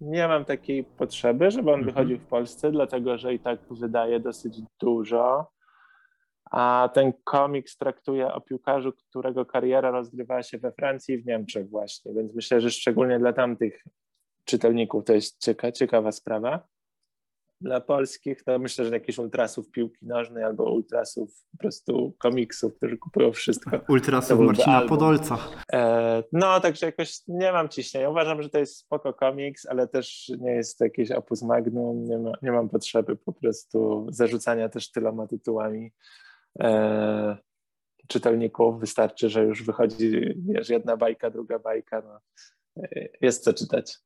Nie 0.00 0.28
mam 0.28 0.44
takiej 0.44 0.84
potrzeby, 0.84 1.50
żeby 1.50 1.70
on 1.70 1.80
mhm. 1.80 1.94
wychodził 1.94 2.18
w 2.18 2.26
Polsce, 2.26 2.70
dlatego 2.70 3.18
że 3.18 3.34
i 3.34 3.38
tak 3.38 3.60
wydaje 3.70 4.20
dosyć 4.20 4.60
dużo. 4.80 5.52
A 6.50 6.90
ten 6.94 7.12
komiks 7.24 7.76
traktuje 7.76 8.32
o 8.32 8.40
piłkarzu, 8.40 8.92
którego 8.92 9.46
kariera 9.46 9.90
rozgrywała 9.90 10.42
się 10.42 10.58
we 10.58 10.72
Francji 10.72 11.14
i 11.14 11.18
w 11.18 11.26
Niemczech 11.26 11.70
właśnie, 11.70 12.14
więc 12.14 12.34
myślę, 12.34 12.60
że 12.60 12.70
szczególnie 12.70 13.18
dla 13.18 13.32
tamtych 13.32 13.84
czytelników 14.44 15.04
to 15.04 15.12
jest 15.12 15.38
cieka 15.38 15.72
ciekawa 15.72 16.12
sprawa. 16.12 16.68
Dla 17.62 17.80
polskich 17.80 18.42
to 18.42 18.58
myślę, 18.58 18.84
że 18.84 18.90
jakichś 18.90 19.18
ultrasów 19.18 19.70
piłki 19.70 20.06
nożnej 20.06 20.44
albo 20.44 20.72
ultrasów 20.72 21.44
po 21.52 21.58
prostu 21.58 22.14
komiksów, 22.18 22.76
którzy 22.76 22.98
kupują 22.98 23.32
wszystko. 23.32 23.80
Ultrasów 23.88 24.40
Marcina 24.40 24.76
album. 24.76 24.88
Podolca. 24.88 25.38
E, 25.72 26.22
no, 26.32 26.60
także 26.60 26.86
jakoś 26.86 27.20
nie 27.28 27.52
mam 27.52 27.68
ciśnienia. 27.68 28.10
Uważam, 28.10 28.42
że 28.42 28.48
to 28.50 28.58
jest 28.58 28.76
spoko 28.76 29.14
komiks, 29.14 29.66
ale 29.66 29.88
też 29.88 30.32
nie 30.38 30.50
jest 30.50 30.78
to 30.78 30.84
jakiś 30.84 31.10
opus 31.10 31.42
magnum. 31.42 32.04
Nie, 32.04 32.18
ma, 32.18 32.32
nie 32.42 32.52
mam 32.52 32.68
potrzeby 32.68 33.16
po 33.16 33.32
prostu 33.32 34.06
zarzucania 34.10 34.68
też 34.68 34.90
tyloma 34.90 35.26
tytułami 35.26 35.92
e, 36.60 37.36
czytelników. 38.08 38.80
Wystarczy, 38.80 39.28
że 39.28 39.44
już 39.44 39.62
wychodzi 39.62 40.34
wiesz, 40.48 40.68
jedna 40.68 40.96
bajka, 40.96 41.30
druga 41.30 41.58
bajka. 41.58 42.02
No. 42.06 42.20
E, 42.82 43.08
jest 43.20 43.44
co 43.44 43.52
czytać. 43.52 43.98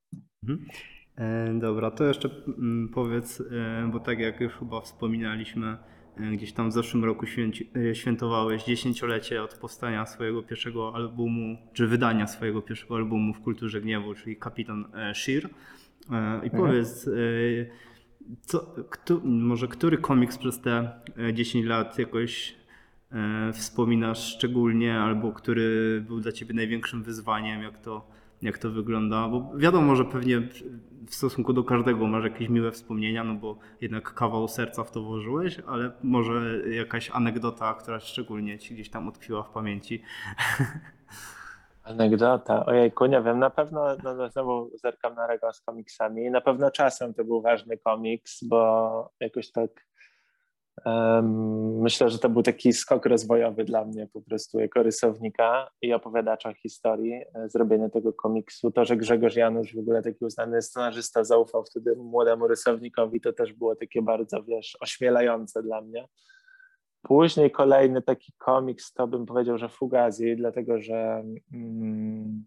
Mhm. 0.42 0.68
E, 1.18 1.54
dobra, 1.58 1.90
to 1.90 2.04
jeszcze 2.04 2.30
mm, 2.58 2.88
powiedz, 2.88 3.40
e, 3.40 3.88
bo 3.92 4.00
tak 4.00 4.18
jak 4.18 4.40
już 4.40 4.52
chyba 4.52 4.80
wspominaliśmy, 4.80 5.76
e, 6.16 6.30
gdzieś 6.30 6.52
tam 6.52 6.70
w 6.70 6.72
zeszłym 6.72 7.04
roku 7.04 7.26
święci, 7.26 7.70
świętowałeś 7.92 8.64
dziesięciolecie 8.64 9.42
od 9.42 9.54
powstania 9.54 10.06
swojego 10.06 10.42
pierwszego 10.42 10.94
albumu, 10.94 11.58
czy 11.72 11.86
wydania 11.86 12.26
swojego 12.26 12.62
pierwszego 12.62 12.96
albumu 12.96 13.34
w 13.34 13.40
kulturze 13.40 13.80
gniewu, 13.80 14.14
czyli 14.14 14.36
Kapitan 14.36 14.84
Sheer. 15.14 15.48
I 16.42 16.46
mhm. 16.46 16.50
powiedz, 16.50 17.10
co, 18.40 18.74
kto, 18.90 19.20
może 19.24 19.68
który 19.68 19.98
komiks 19.98 20.38
przez 20.38 20.60
te 20.60 20.90
10 21.32 21.64
e, 21.64 21.68
lat 21.68 21.98
jakoś 21.98 22.56
wspominasz 23.52 24.34
szczególnie, 24.34 24.98
albo 24.98 25.32
który 25.32 26.00
był 26.06 26.20
dla 26.20 26.32
ciebie 26.32 26.54
największym 26.54 27.02
wyzwaniem, 27.02 27.62
jak 27.62 27.78
to, 27.78 28.08
jak 28.42 28.58
to 28.58 28.70
wygląda? 28.70 29.28
Bo 29.28 29.52
wiadomo, 29.56 29.96
że 29.96 30.04
pewnie 30.04 30.42
w 31.08 31.14
stosunku 31.14 31.52
do 31.52 31.64
każdego 31.64 32.06
masz 32.06 32.24
jakieś 32.24 32.48
miłe 32.48 32.72
wspomnienia, 32.72 33.24
no 33.24 33.34
bo 33.34 33.58
jednak 33.80 34.14
kawał 34.14 34.48
serca 34.48 34.84
w 34.84 34.90
to 34.90 35.02
włożyłeś, 35.02 35.60
ale 35.66 35.92
może 36.02 36.68
jakaś 36.70 37.10
anegdota, 37.10 37.74
która 37.74 38.00
szczególnie 38.00 38.58
ci 38.58 38.74
gdzieś 38.74 38.90
tam 38.90 39.08
utkwiła 39.08 39.42
w 39.42 39.50
pamięci. 39.50 40.02
Anegdota, 41.82 42.66
ojejku, 42.66 43.06
nie 43.06 43.22
wiem, 43.22 43.38
na 43.38 43.50
pewno 43.50 43.96
no, 44.04 44.14
no, 44.14 44.28
znowu 44.28 44.70
zerkam 44.74 45.14
na 45.14 45.26
regał 45.26 45.52
z 45.52 45.60
komiksami. 45.60 46.30
Na 46.30 46.40
pewno 46.40 46.70
czasem 46.70 47.14
to 47.14 47.24
był 47.24 47.42
ważny 47.42 47.78
komiks, 47.78 48.44
bo 48.44 49.10
jakoś 49.20 49.50
tak 49.52 49.70
myślę, 51.80 52.10
że 52.10 52.18
to 52.18 52.28
był 52.28 52.42
taki 52.42 52.72
skok 52.72 53.06
rozwojowy 53.06 53.64
dla 53.64 53.84
mnie 53.84 54.08
po 54.12 54.22
prostu 54.22 54.60
jako 54.60 54.82
rysownika 54.82 55.70
i 55.82 55.92
opowiadacza 55.92 56.52
historii, 56.54 57.12
e, 57.12 57.48
zrobienie 57.48 57.90
tego 57.90 58.12
komiksu. 58.12 58.70
To, 58.70 58.84
że 58.84 58.96
Grzegorz 58.96 59.36
Janusz, 59.36 59.74
w 59.74 59.78
ogóle 59.78 60.02
taki 60.02 60.24
uznany 60.24 60.62
scenarzysta, 60.62 61.24
zaufał 61.24 61.64
wtedy 61.64 61.96
młodemu 61.96 62.48
rysownikowi, 62.48 63.20
to 63.20 63.32
też 63.32 63.52
było 63.52 63.76
takie 63.76 64.02
bardzo, 64.02 64.42
wiesz, 64.42 64.76
ośmielające 64.80 65.62
dla 65.62 65.80
mnie. 65.80 66.08
Później 67.02 67.50
kolejny 67.50 68.02
taki 68.02 68.32
komiks 68.38 68.92
to 68.92 69.06
bym 69.06 69.26
powiedział, 69.26 69.58
że 69.58 69.68
Fugazi, 69.68 70.36
dlatego 70.36 70.80
że 70.80 71.24
mm, 71.52 72.46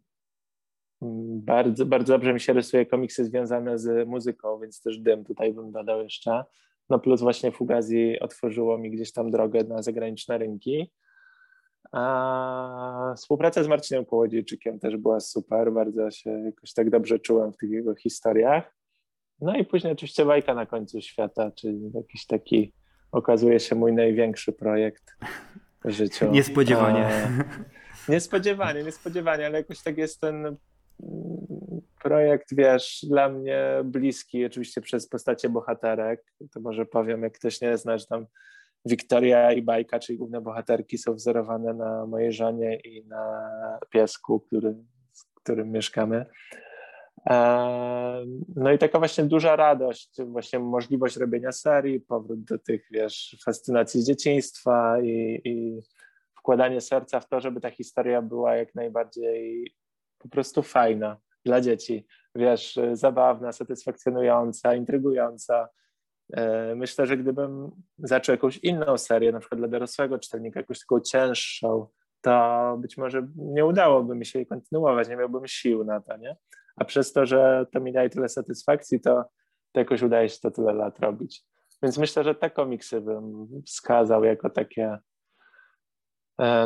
bardzo, 1.41 1.85
bardzo 1.85 2.13
dobrze 2.13 2.33
mi 2.33 2.39
się 2.39 2.53
rysuje 2.53 2.85
komiksy 2.85 3.25
związane 3.25 3.79
z 3.79 4.07
muzyką, 4.07 4.59
więc 4.59 4.81
też 4.81 4.99
dym 4.99 5.25
tutaj 5.25 5.53
bym 5.53 5.71
dodał 5.71 6.03
jeszcze. 6.03 6.43
No 6.89 6.99
plus 6.99 7.21
właśnie 7.21 7.51
Fugazi 7.51 8.19
otworzyło 8.19 8.77
mi 8.77 8.91
gdzieś 8.91 9.11
tam 9.11 9.31
drogę 9.31 9.63
na 9.63 9.81
zagraniczne 9.81 10.37
rynki. 10.37 10.91
A 11.91 13.13
współpraca 13.17 13.63
z 13.63 13.67
Marcinem 13.67 14.05
Kołodziejczykiem 14.05 14.79
też 14.79 14.97
była 14.97 15.19
super, 15.19 15.71
bardzo 15.71 16.11
się 16.11 16.29
jakoś 16.29 16.73
tak 16.73 16.89
dobrze 16.89 17.19
czułem 17.19 17.53
w 17.53 17.57
tych 17.57 17.69
jego 17.69 17.95
historiach. 17.95 18.75
No 19.41 19.55
i 19.55 19.65
później 19.65 19.93
oczywiście 19.93 20.25
bajka 20.25 20.53
na 20.53 20.65
końcu 20.65 21.01
świata, 21.01 21.51
czyli 21.51 21.91
jakiś 21.93 22.25
taki 22.25 22.73
okazuje 23.11 23.59
się 23.59 23.75
mój 23.75 23.93
największy 23.93 24.53
projekt 24.53 25.17
w 25.85 25.89
życiu. 25.89 26.31
Niespodziewanie. 26.31 27.09
Niespodziewanie, 28.09 28.83
niespodziewanie, 28.83 29.45
ale 29.45 29.57
jakoś 29.57 29.83
tak 29.83 29.97
jest 29.97 30.21
ten 30.21 30.57
projekt, 32.09 32.55
wiesz, 32.55 33.05
dla 33.09 33.29
mnie 33.29 33.81
bliski, 33.83 34.45
oczywiście 34.45 34.81
przez 34.81 35.09
postacie 35.09 35.49
bohaterek. 35.49 36.23
To 36.51 36.59
może 36.59 36.85
powiem, 36.85 37.23
jak 37.23 37.33
ktoś 37.33 37.61
nie 37.61 37.77
zna, 37.77 37.97
że 37.97 38.05
tam 38.05 38.25
Wiktoria 38.85 39.51
i 39.51 39.61
Bajka, 39.61 39.99
czyli 39.99 40.17
główne 40.17 40.41
bohaterki, 40.41 40.97
są 40.97 41.13
wzorowane 41.13 41.73
na 41.73 42.05
mojej 42.05 42.33
żonie 42.33 42.75
i 42.75 43.05
na 43.05 43.49
piesku, 43.89 44.39
który, 44.39 44.75
z 45.11 45.23
którym 45.23 45.71
mieszkamy. 45.71 46.25
No 48.55 48.71
i 48.71 48.77
taka 48.77 48.99
właśnie 48.99 49.23
duża 49.23 49.55
radość, 49.55 50.21
właśnie 50.25 50.59
możliwość 50.59 51.17
robienia 51.17 51.51
serii, 51.51 51.99
powrót 51.99 52.43
do 52.43 52.59
tych, 52.59 52.87
wiesz, 52.91 53.37
fascynacji 53.45 54.01
z 54.01 54.07
dzieciństwa 54.07 55.01
i, 55.01 55.41
i 55.45 55.81
wkładanie 56.39 56.81
serca 56.81 57.19
w 57.19 57.27
to, 57.27 57.39
żeby 57.39 57.61
ta 57.61 57.69
historia 57.69 58.21
była 58.21 58.55
jak 58.55 58.75
najbardziej 58.75 59.73
po 60.19 60.29
prostu 60.29 60.63
fajna 60.63 61.17
dla 61.45 61.61
dzieci, 61.61 62.05
wiesz, 62.35 62.79
zabawna, 62.93 63.51
satysfakcjonująca, 63.51 64.75
intrygująca. 64.75 65.69
E, 66.33 66.75
myślę, 66.75 67.07
że 67.07 67.17
gdybym 67.17 67.71
zaczął 67.97 68.33
jakąś 68.33 68.57
inną 68.57 68.97
serię, 68.97 69.31
na 69.31 69.39
przykład 69.39 69.61
dla 69.61 69.67
dorosłego 69.67 70.19
czytelnika, 70.19 70.59
jakąś 70.59 70.79
taką 70.79 70.99
cięższą, 70.99 71.87
to 72.21 72.77
być 72.81 72.97
może 72.97 73.27
nie 73.35 73.65
udałoby 73.65 74.15
mi 74.15 74.25
się 74.25 74.39
jej 74.39 74.45
kontynuować, 74.45 75.09
nie 75.09 75.15
miałbym 75.15 75.47
sił 75.47 75.83
na 75.83 76.01
to, 76.01 76.17
nie? 76.17 76.35
A 76.75 76.85
przez 76.85 77.13
to, 77.13 77.25
że 77.25 77.65
to 77.71 77.79
mi 77.79 77.93
daje 77.93 78.09
tyle 78.09 78.29
satysfakcji, 78.29 79.01
to, 79.01 79.23
to 79.71 79.79
jakoś 79.79 80.01
udaje 80.01 80.29
się 80.29 80.39
to 80.41 80.51
tyle 80.51 80.73
lat 80.73 80.99
robić. 80.99 81.43
Więc 81.83 81.97
myślę, 81.97 82.23
że 82.23 82.35
te 82.35 82.49
komiksy 82.49 83.01
bym 83.01 83.47
wskazał 83.65 84.23
jako 84.23 84.49
takie 84.49 84.83
e, 84.85 84.99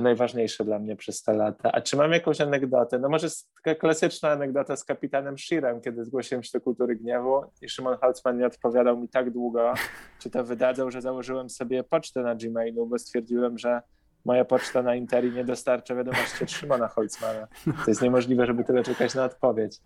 najważniejsze 0.02 0.66
dla 0.66 0.80
mnie 0.80 0.96
przez 0.96 1.24
te 1.24 1.34
lata. 1.34 1.72
A 1.72 1.82
czy 1.82 1.98
mam 1.98 2.12
jakąś 2.12 2.42
anegdotę? 2.42 3.00
No 3.00 3.10
może 3.10 3.28
taka 3.64 3.80
klasyczna 3.80 4.30
anegdota 4.30 4.76
z 4.76 4.84
kapitanem 4.84 5.38
Shirem, 5.38 5.82
kiedy 5.82 6.06
zgłosiłem 6.06 6.44
się 6.44 6.50
do 6.54 6.62
Kultury 6.62 6.96
Gniewu 6.96 7.42
i 7.62 7.70
Szymon 7.70 7.98
Holtzman 7.98 8.38
nie 8.38 8.46
odpowiadał 8.46 8.98
mi 8.98 9.10
tak 9.10 9.32
długo, 9.32 9.74
czy 10.20 10.30
to 10.30 10.44
wydadzą, 10.44 10.92
że 10.92 11.02
założyłem 11.02 11.50
sobie 11.50 11.84
pocztę 11.84 12.22
na 12.22 12.36
Gmailu, 12.36 12.88
bo 12.88 13.00
stwierdziłem, 13.00 13.58
że 13.58 13.82
moja 14.26 14.46
poczta 14.46 14.82
na 14.82 14.96
Interi 14.96 15.32
nie 15.32 15.46
dostarcza 15.46 15.96
wiadomości 15.96 16.44
od 16.44 16.52
Szymona 16.52 16.88
Holzmana. 16.88 17.48
To 17.66 17.92
jest 17.92 18.02
niemożliwe, 18.02 18.46
żeby 18.46 18.64
tyle 18.64 18.84
czekać 18.84 19.16
na 19.16 19.26
odpowiedź. 19.26 19.80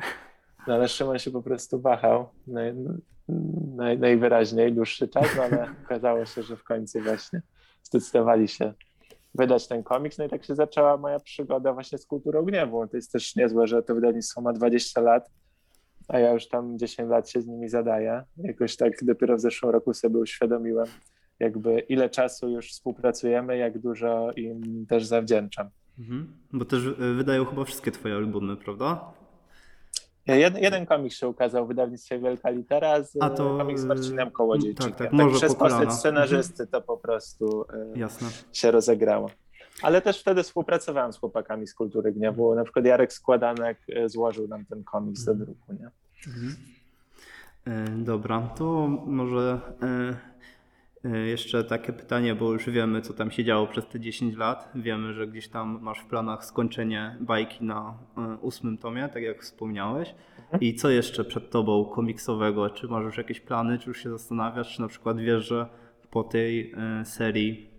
No 0.67 0.73
ale 0.73 0.88
Szymon 0.88 1.19
się 1.19 1.32
po 1.32 1.41
prostu 1.41 1.82
wahał 1.82 2.30
naj, 2.47 2.76
naj, 3.76 4.00
najwyraźniej 4.00 4.73
dłuższy 4.73 5.08
czas, 5.08 5.28
no 5.38 5.43
ale 5.43 5.67
okazało 5.86 6.26
się, 6.26 6.43
że 6.43 6.56
w 6.58 6.63
końcu 6.63 7.00
właśnie 7.00 7.41
zdecydowali 7.84 8.47
się 8.47 8.73
wydać 9.38 9.67
ten 9.67 9.84
komiks. 9.84 10.17
No 10.17 10.26
i 10.26 10.30
tak 10.30 10.43
się 10.43 10.56
zaczęła 10.56 10.97
moja 10.97 11.19
przygoda 11.19 11.73
właśnie 11.73 11.97
z 11.97 12.06
kulturą 12.06 12.43
gniewu. 12.43 12.88
To 12.88 12.97
jest 12.97 13.12
też 13.12 13.36
niezłe, 13.36 13.67
że 13.67 13.84
to 13.84 13.95
wydawnictwo 13.95 14.41
ma 14.41 14.54
20 14.54 15.02
lat, 15.02 15.30
a 16.08 16.19
ja 16.19 16.34
już 16.34 16.47
tam 16.47 16.80
10 16.80 17.10
lat 17.10 17.30
się 17.30 17.41
z 17.41 17.47
nimi 17.47 17.69
zadaję. 17.69 18.23
Jakoś 18.38 18.76
tak 18.76 18.93
dopiero 19.02 19.38
w 19.38 19.39
zeszłym 19.39 19.71
roku 19.71 19.93
sobie 19.93 20.17
uświadomiłem, 20.19 20.88
jakby 21.39 21.80
ile 21.80 22.10
czasu 22.10 22.50
już 22.50 22.71
współpracujemy, 22.71 23.58
jak 23.58 23.80
dużo 23.80 24.32
im 24.36 24.86
też 24.89 25.06
zawdzięczam. 25.06 25.69
Mhm. 26.00 26.34
Bo 26.54 26.65
też 26.65 26.86
y, 26.86 27.13
wydają 27.13 27.45
chyba 27.45 27.63
wszystkie 27.63 27.91
twoje 27.91 28.15
albumy, 28.15 28.58
prawda? 28.58 29.13
Jeden, 30.28 30.63
jeden 30.63 30.86
komiks 30.86 31.16
się 31.16 31.28
ukazał 31.28 31.66
w 31.66 31.68
wydawnictwie 31.68 32.20
Wielka 32.20 32.50
Litera, 32.50 33.04
z, 33.04 33.18
A 33.20 33.30
to, 33.30 33.58
komiks 33.58 33.82
z 33.82 33.86
Marcinem 33.86 34.32
Kołodziejczykiem. 34.32 34.92
Tak, 34.94 35.12
tak, 35.12 35.20
tak 35.20 35.32
przez 35.32 35.56
postać 35.56 35.94
scenarzysty 35.94 36.68
to 36.68 36.82
po 36.82 36.98
prostu 36.98 37.66
y, 37.96 38.00
Jasne. 38.00 38.28
się 38.54 38.72
rozegrało. 38.72 39.30
Ale 39.82 40.02
też 40.02 40.22
wtedy 40.22 40.44
współpracowałem 40.44 41.13
z 41.13 41.18
chłopakami 41.18 41.68
z 41.68 41.74
Kultury 41.74 42.12
Gniewu. 42.12 42.56
Na 42.56 42.63
przykład 42.63 42.86
Jarek 42.86 43.13
Składanek 43.13 43.78
y, 43.90 44.10
złożył 44.10 44.48
nam 44.48 44.66
ten 44.66 44.84
komiks 44.84 45.24
do 45.24 45.32
mhm. 45.32 45.46
druku. 45.46 45.74
Nie? 45.74 45.90
Mhm. 46.28 46.56
Dobra, 48.04 48.50
to 48.58 48.88
może 49.06 49.60
E, 49.82 50.16
jeszcze 51.15 51.63
takie 51.63 51.93
pytanie, 51.93 52.36
bo 52.36 52.54
już 52.54 52.70
wiemy, 52.70 53.02
co 53.02 53.13
tam 53.13 53.32
się 53.32 53.43
działo 53.43 53.67
przez 53.67 53.88
te 53.88 54.00
10 54.00 54.36
lat. 54.36 54.72
Wiemy, 54.76 55.13
że 55.13 55.28
gdzieś 55.28 55.48
tam 55.48 55.80
masz 55.82 56.00
w 56.00 56.06
planach 56.06 56.46
skończenie 56.46 57.17
bajki 57.20 57.63
na 57.63 57.98
e, 58.17 58.38
ósmym 58.41 58.78
tomie, 58.78 59.10
tak 59.13 59.24
jak 59.24 59.41
wspomniałeś. 59.41 60.15
Mhm. 60.39 60.62
I 60.62 60.76
co 60.76 60.89
jeszcze 60.89 61.24
przed 61.24 61.50
tobą 61.52 61.86
komiksowego? 61.86 62.70
Czy 62.70 62.88
masz 62.88 63.04
już 63.04 63.17
jakieś 63.17 63.39
plany, 63.39 63.80
czy 63.80 63.89
już 63.89 64.04
się 64.04 64.10
zastanawiasz, 64.10 64.76
czy 64.76 64.82
na 64.82 64.88
przykład 64.88 65.17
wiesz, 65.20 65.48
że 65.48 65.67
po 66.12 66.24
tej 66.24 66.72
e, 66.72 67.06
serii 67.06 67.77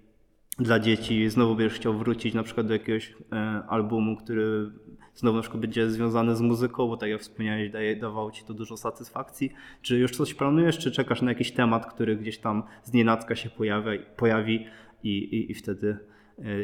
dla 0.58 0.78
dzieci 0.78 1.30
znowu 1.30 1.56
będziesz 1.56 1.78
chciał 1.78 1.98
wrócić 1.98 2.34
na 2.34 2.42
przykład 2.42 2.66
do 2.66 2.72
jakiegoś 2.72 3.14
albumu, 3.68 4.16
który 4.16 4.70
znowu 5.14 5.36
na 5.36 5.42
przykład 5.42 5.60
będzie 5.60 5.90
związane 5.90 6.36
z 6.36 6.40
muzyką, 6.40 6.88
bo 6.88 6.96
tak 6.96 7.10
jak 7.10 7.20
wspomniałeś, 7.20 7.70
daje, 7.70 7.96
dawało 7.96 8.30
ci 8.30 8.44
to 8.44 8.54
dużo 8.54 8.76
satysfakcji. 8.76 9.52
Czy 9.82 9.98
już 9.98 10.16
coś 10.16 10.34
planujesz, 10.34 10.78
czy 10.78 10.92
czekasz 10.92 11.22
na 11.22 11.30
jakiś 11.30 11.52
temat, 11.52 11.86
który 11.86 12.16
gdzieś 12.16 12.38
tam 12.38 12.62
z 12.82 12.92
nienacka 12.92 13.36
się 13.36 13.50
pojawia, 13.50 13.92
pojawi 14.16 14.66
i, 15.02 15.18
i, 15.18 15.52
i 15.52 15.54
wtedy 15.54 15.98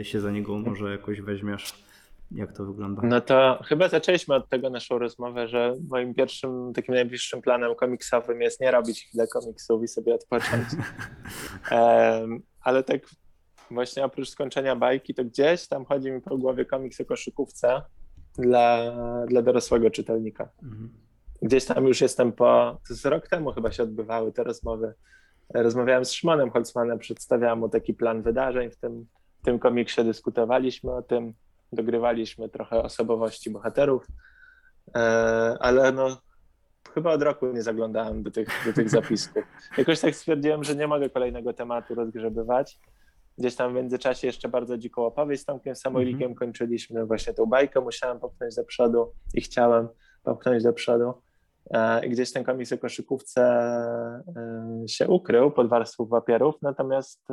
e, 0.01 0.05
się 0.05 0.21
za 0.21 0.31
niego 0.31 0.59
może 0.59 0.91
jakoś 0.91 1.21
weźmiesz? 1.21 1.85
Jak 2.33 2.53
to 2.53 2.65
wygląda? 2.65 3.03
No 3.05 3.21
to 3.21 3.61
chyba 3.65 3.89
zaczęliśmy 3.89 4.35
od 4.35 4.49
tego 4.49 4.71
naszą 4.71 4.99
rozmowę, 4.99 5.49
że 5.49 5.75
moim 5.89 6.15
pierwszym, 6.15 6.73
takim 6.75 6.95
najbliższym 6.95 7.43
planem 7.43 7.75
komiksowym 7.75 8.41
jest 8.41 8.61
nie 8.61 8.71
robić 8.71 9.05
chwilę 9.05 9.27
komiksów 9.27 9.83
i 9.83 9.89
sobie 9.89 10.15
odpocząć. 10.15 10.65
um, 11.71 12.43
ale 12.61 12.83
tak 12.83 13.01
właśnie 13.71 14.05
oprócz 14.05 14.29
skończenia 14.29 14.77
bajki, 14.77 15.15
to 15.15 15.25
gdzieś 15.25 15.69
tam 15.69 15.85
chodzi 15.85 16.11
mi 16.11 16.21
po 16.21 16.39
głowie 16.39 16.65
komiks 16.65 17.01
o 17.01 17.05
koszykówce, 17.05 17.83
dla, 18.39 18.93
dla 19.27 19.43
dorosłego 19.43 19.91
czytelnika. 19.91 20.49
Mhm. 20.63 20.91
Gdzieś 21.43 21.65
tam 21.65 21.87
już 21.87 22.01
jestem 22.01 22.33
po, 22.33 22.81
z 22.89 23.07
rok 23.07 23.29
temu 23.29 23.53
chyba 23.53 23.73
się 23.73 23.83
odbywały 23.83 24.33
te 24.33 24.45
rozmowy. 24.45 24.95
Rozmawiałem 25.55 26.05
z 26.05 26.13
Szymonem 26.13 26.51
Holzmanem, 26.51 26.99
przedstawiałem 26.99 27.59
mu 27.59 27.69
taki 27.69 27.95
plan 27.95 28.23
wydarzeń 28.23 28.71
w 28.71 28.77
tym, 28.77 29.07
w 29.43 29.45
tym 29.45 29.59
komiksie, 29.59 30.05
dyskutowaliśmy 30.05 30.93
o 30.93 31.03
tym, 31.03 31.35
dogrywaliśmy 31.73 32.49
trochę 32.49 32.83
osobowości 32.83 33.51
bohaterów, 33.51 34.07
e, 34.97 35.01
ale 35.61 35.93
no 35.93 36.21
chyba 36.95 37.13
od 37.13 37.23
roku 37.23 37.47
nie 37.47 37.63
zaglądałem 37.63 38.23
do 38.23 38.31
tych, 38.31 38.49
do 38.67 38.73
tych 38.73 38.91
zapisków. 38.91 39.45
Jakoś 39.79 40.01
tak 40.01 40.15
stwierdziłem, 40.15 40.65
że 40.65 40.77
nie 40.77 40.87
mogę 40.87 41.11
kolejnego 41.11 41.53
tematu 41.53 41.95
rozgrzebywać 41.95 42.79
Gdzieś 43.39 43.57
tam 43.57 43.73
w 43.73 43.75
międzyczasie 43.77 44.27
jeszcze 44.27 44.49
bardzo 44.49 44.79
dziką 44.79 45.07
opowieść 45.07 45.43
z 45.43 45.45
Tomkiem 45.45 45.77
Samojlikiem 45.77 46.23
mm 46.23 46.35
-hmm. 46.35 46.39
kończyliśmy 46.39 47.07
właśnie 47.07 47.35
tą 47.35 47.47
bajkę, 47.47 47.81
musiałem 47.81 48.21
popchnąć 48.21 48.55
do 48.55 48.65
przodu 48.65 49.13
i 49.35 49.41
chciałem 49.41 49.89
popchnąć 50.23 50.63
do 50.63 50.73
przodu. 50.73 51.15
E, 51.71 52.07
I 52.07 52.11
gdzieś 52.11 52.33
ten 52.33 52.45
komiks 52.45 52.73
o 52.73 52.79
koszykówce 52.79 53.43
e, 54.37 54.89
się 54.89 55.09
ukrył 55.09 55.51
pod 55.51 55.69
warstwą 55.69 56.07
papierów, 56.07 56.55
natomiast 56.63 57.29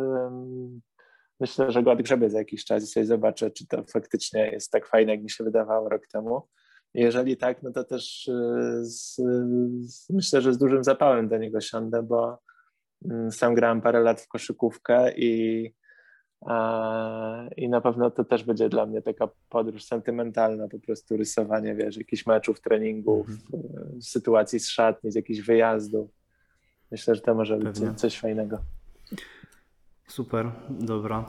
myślę, 1.40 1.72
że 1.72 1.84
go 1.84 1.92
odgrzebię 1.92 2.30
za 2.30 2.38
jakiś 2.38 2.66
czas 2.66 2.84
i 2.84 2.88
sobie 2.88 3.06
zobaczę, 3.06 3.52
czy 3.52 3.68
to 3.68 3.84
faktycznie 3.94 4.52
jest 4.52 4.72
tak 4.72 4.88
fajne, 4.88 5.12
jak 5.12 5.24
mi 5.24 5.30
się 5.30 5.44
wydawało 5.44 5.90
rok 5.90 6.08
temu. 6.08 6.42
Jeżeli 6.94 7.38
tak, 7.38 7.64
no 7.64 7.72
to 7.72 7.84
też 7.84 8.28
e, 8.28 8.86
z, 8.86 9.16
z, 9.82 10.10
myślę, 10.10 10.42
że 10.42 10.54
z 10.54 10.58
dużym 10.58 10.84
zapałem 10.84 11.30
do 11.30 11.38
niego 11.38 11.62
siądę, 11.62 12.04
bo 12.04 12.38
mm, 13.06 13.32
sam 13.32 13.56
grałem 13.56 13.82
parę 13.82 14.00
lat 14.00 14.22
w 14.22 14.28
koszykówkę 14.28 15.14
i 15.16 15.74
i 17.58 17.70
na 17.70 17.82
pewno 17.82 18.12
to 18.12 18.24
też 18.24 18.44
będzie 18.44 18.70
dla 18.70 18.86
mnie 18.86 19.02
taka 19.02 19.28
podróż 19.50 19.84
sentymentalna, 19.84 20.68
po 20.68 20.80
prostu 20.80 21.18
rysowanie, 21.18 21.76
wiesz, 21.76 21.98
jakichś 21.98 22.26
meczów, 22.26 22.62
treningów, 22.62 23.28
mm. 23.28 24.02
sytuacji 24.02 24.60
z 24.60 24.70
szatni, 24.70 25.12
z 25.12 25.16
jakichś 25.16 25.40
wyjazdów. 25.40 26.10
Myślę, 26.92 27.16
że 27.16 27.22
to 27.22 27.36
może 27.36 27.58
być 27.58 27.78
coś 27.96 28.20
fajnego. 28.20 28.58
Super, 30.08 30.52
dobra. 30.70 31.26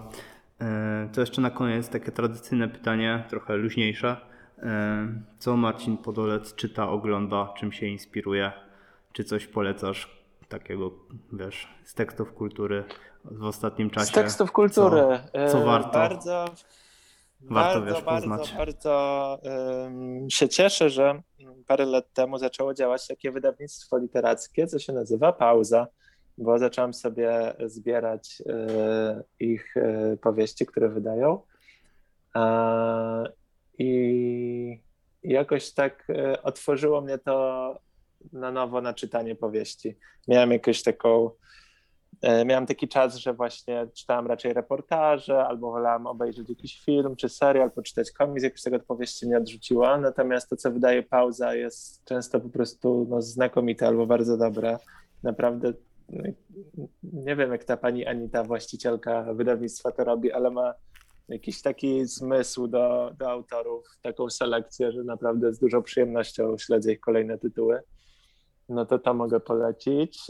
E, 0.61 1.09
to 1.13 1.21
jeszcze 1.21 1.41
na 1.41 1.51
koniec 1.51 1.89
takie 1.89 2.13
tradycyjne 2.13 2.69
pytanie, 2.69 3.25
trochę 3.29 3.57
luźniejsze. 3.57 4.17
E, 4.59 5.09
co 5.39 5.57
Marcin 5.57 5.97
Podolec 5.97 6.55
czyta, 6.55 6.89
ogląda, 6.89 7.55
czym 7.57 7.73
się 7.73 7.87
inspiruje? 7.87 8.53
Czy 9.13 9.25
coś 9.25 9.47
polecasz 9.47 10.22
takiego, 10.53 10.91
wiesz, 11.33 11.69
z 11.85 11.95
tekstów 11.95 12.33
kultury 12.33 12.85
w 13.25 13.45
ostatnim 13.45 13.91
czasie. 13.91 14.07
Z 14.07 14.13
tekstów 14.13 14.53
kultury. 14.53 15.01
Co, 15.33 15.53
co 15.53 15.65
warto. 15.65 15.91
Bardzo, 15.93 16.45
warto 17.41 17.81
bardzo, 17.81 17.95
wiesz, 17.95 18.05
bardzo, 18.05 18.57
bardzo 18.57 19.39
um, 19.43 20.31
się 20.31 20.49
cieszę, 20.49 20.91
że 20.91 21.23
parę 21.67 21.87
lat 21.87 22.13
temu 22.13 22.39
zaczęło 22.39 22.75
działać 22.75 23.07
takie 23.07 23.33
wydawnictwo 23.33 23.99
literackie, 23.99 24.67
co 24.67 24.79
się 24.79 24.93
nazywa 24.93 25.33
Pauza, 25.33 25.87
bo 26.39 26.59
zacząłem 26.59 26.95
sobie 26.95 27.55
zbierać 27.67 28.43
e, 28.47 29.23
ich 29.41 29.77
e, 29.77 30.17
powieści, 30.17 30.67
które 30.67 30.89
wydają. 30.89 31.43
I 33.79 34.83
jakoś 35.23 35.73
tak 35.73 36.11
e, 36.11 36.43
otworzyło 36.43 37.01
mnie 37.01 37.19
to 37.19 37.79
na 38.33 38.53
nowo 38.53 38.81
na 38.81 38.95
czytanie 38.95 39.35
powieści. 39.35 39.97
Miałem 40.29 40.53
jakąś 40.53 40.83
taką 40.83 41.31
e, 42.23 42.45
miałem 42.45 42.67
taki 42.67 42.89
czas, 42.89 43.17
że 43.17 43.35
właśnie 43.35 43.87
czytałem 43.95 44.27
raczej 44.27 44.53
reportaże, 44.53 45.45
albo 45.47 45.71
wolałem 45.71 46.07
obejrzeć 46.07 46.49
jakiś 46.49 46.81
film 46.81 47.17
czy 47.17 47.29
serial, 47.29 47.71
poczytać 47.71 48.13
komiks, 48.13 48.45
jakoś 48.45 48.63
tego 48.63 48.77
odpowiedzi 48.77 49.27
mnie 49.27 49.39
odrzuciło, 49.39 49.99
natomiast 49.99 50.51
to, 50.51 50.57
co 50.57 50.71
wydaje 50.71 51.03
pauza 51.03 51.55
jest 51.55 52.05
często 52.05 52.41
po 52.41 52.49
prostu 52.49 53.07
no, 53.11 53.23
znakomite 53.23 53.87
albo 53.87 54.07
bardzo 54.07 54.37
dobre. 54.37 54.79
Naprawdę 55.23 55.73
no, 56.09 56.25
nie 57.03 57.37
wiem, 57.37 57.53
jak 57.53 57.65
ta 57.65 57.77
pani 57.77 58.07
Anita, 58.07 58.45
właścicielka 58.45 59.35
wydawnictwa 59.35 59.93
to 59.93 60.05
robi, 60.05 60.33
ale 60.33 60.51
ma 60.51 60.75
jakiś 61.29 61.63
taki 61.63 62.07
zmysł 62.07 62.67
do, 62.67 63.13
do 63.19 63.31
autorów, 63.31 63.99
taką 64.03 64.31
selekcję, 64.31 64.93
że 64.93 65.05
naprawdę 65.05 65.53
z 65.53 65.59
dużą 65.59 65.83
przyjemnością 65.83 66.59
śledzę 66.59 66.93
ich 66.93 67.01
kolejne 67.01 67.39
tytuły. 67.39 67.81
No 68.69 68.87
to 68.87 68.99
to 68.99 69.15
mogę 69.15 69.41
polecić. 69.41 70.27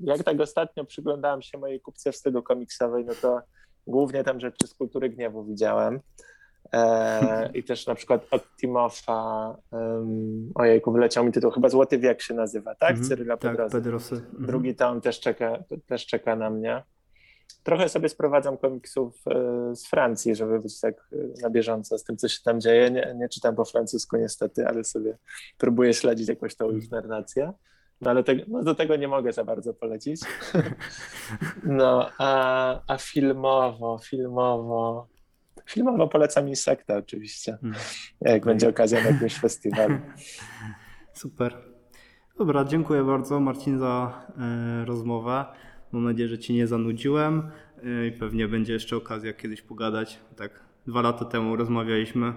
Jak 0.00 0.22
tak 0.22 0.40
ostatnio 0.40 0.84
przyglądałem 0.84 1.42
się 1.42 1.58
mojej 1.58 1.80
kupce 1.80 2.12
wstydu 2.12 2.42
komiksowej, 2.42 3.04
no 3.04 3.12
to 3.22 3.40
głównie 3.86 4.24
tam 4.24 4.40
rzeczy 4.40 4.66
z 4.66 4.74
kultury 4.74 5.08
gniewu 5.08 5.44
widziałem. 5.44 6.00
E, 6.72 7.50
I 7.54 7.64
też 7.64 7.86
na 7.86 7.94
przykład 7.94 8.26
od 8.30 8.42
Timofa, 8.60 9.56
um, 9.70 10.50
ojejku, 10.54 10.92
wyleciał 10.92 11.24
mi 11.24 11.32
tytuł, 11.32 11.50
chyba 11.50 11.68
Złoty 11.68 11.98
Wiek 11.98 12.22
się 12.22 12.34
nazywa, 12.34 12.74
tak? 12.74 12.90
Mhm, 12.90 13.08
Cyryla 13.08 13.36
tak. 13.36 13.56
Pedrosy. 13.70 14.14
Mhm. 14.14 14.46
Drugi 14.46 14.74
tom 14.74 15.00
też 15.00 15.20
czeka, 15.20 15.58
też 15.86 16.06
czeka 16.06 16.36
na 16.36 16.50
mnie. 16.50 16.82
Trochę 17.62 17.88
sobie 17.88 18.08
sprowadzam 18.08 18.56
komiksów 18.56 19.14
e, 19.26 19.76
z 19.76 19.86
Francji, 19.86 20.34
żeby 20.34 20.60
być 20.60 20.80
tak 20.80 20.94
e, 21.12 21.42
na 21.42 21.50
bieżąco 21.50 21.98
z 21.98 22.04
tym, 22.04 22.16
co 22.16 22.28
się 22.28 22.42
tam 22.44 22.60
dzieje. 22.60 22.90
Nie, 22.90 23.14
nie 23.16 23.28
czytam 23.28 23.56
po 23.56 23.64
francusku 23.64 24.16
niestety, 24.16 24.66
ale 24.66 24.84
sobie 24.84 25.18
próbuję 25.58 25.94
śledzić 25.94 26.28
jakoś 26.28 26.54
tą 26.56 26.70
ich 26.70 26.90
narrację. 26.90 27.52
No 28.00 28.10
ale 28.10 28.24
te, 28.24 28.34
no, 28.48 28.62
do 28.62 28.74
tego 28.74 28.96
nie 28.96 29.08
mogę 29.08 29.32
za 29.32 29.44
bardzo 29.44 29.74
polecić. 29.74 30.20
No, 31.64 32.10
a, 32.18 32.80
a 32.86 32.98
filmowo, 32.98 33.98
filmowo... 33.98 35.08
Filmowo 35.66 36.08
polecam 36.08 36.48
Insekta 36.48 36.96
oczywiście, 36.96 37.52
Mhm. 37.52 37.74
jak 38.20 38.44
będzie 38.44 38.68
okazja 38.68 39.04
na 39.04 39.10
jakimś 39.10 39.38
festiwalu. 39.38 39.98
Super. 41.12 41.56
Dobra, 42.38 42.64
dziękuję 42.64 43.04
bardzo 43.04 43.40
Marcin 43.40 43.78
za 43.78 44.22
e, 44.38 44.84
rozmowę. 44.84 45.44
Mam 45.92 46.04
nadzieję, 46.04 46.28
że 46.28 46.38
Cię 46.38 46.54
nie 46.54 46.66
zanudziłem 46.66 47.50
e, 47.84 48.06
i 48.06 48.12
pewnie 48.12 48.48
będzie 48.48 48.72
jeszcze 48.72 48.96
okazja 48.96 49.32
kiedyś 49.32 49.62
pogadać. 49.62 50.18
Tak, 50.36 50.60
dwa 50.86 51.02
lata 51.02 51.24
temu 51.24 51.56
rozmawialiśmy, 51.56 52.32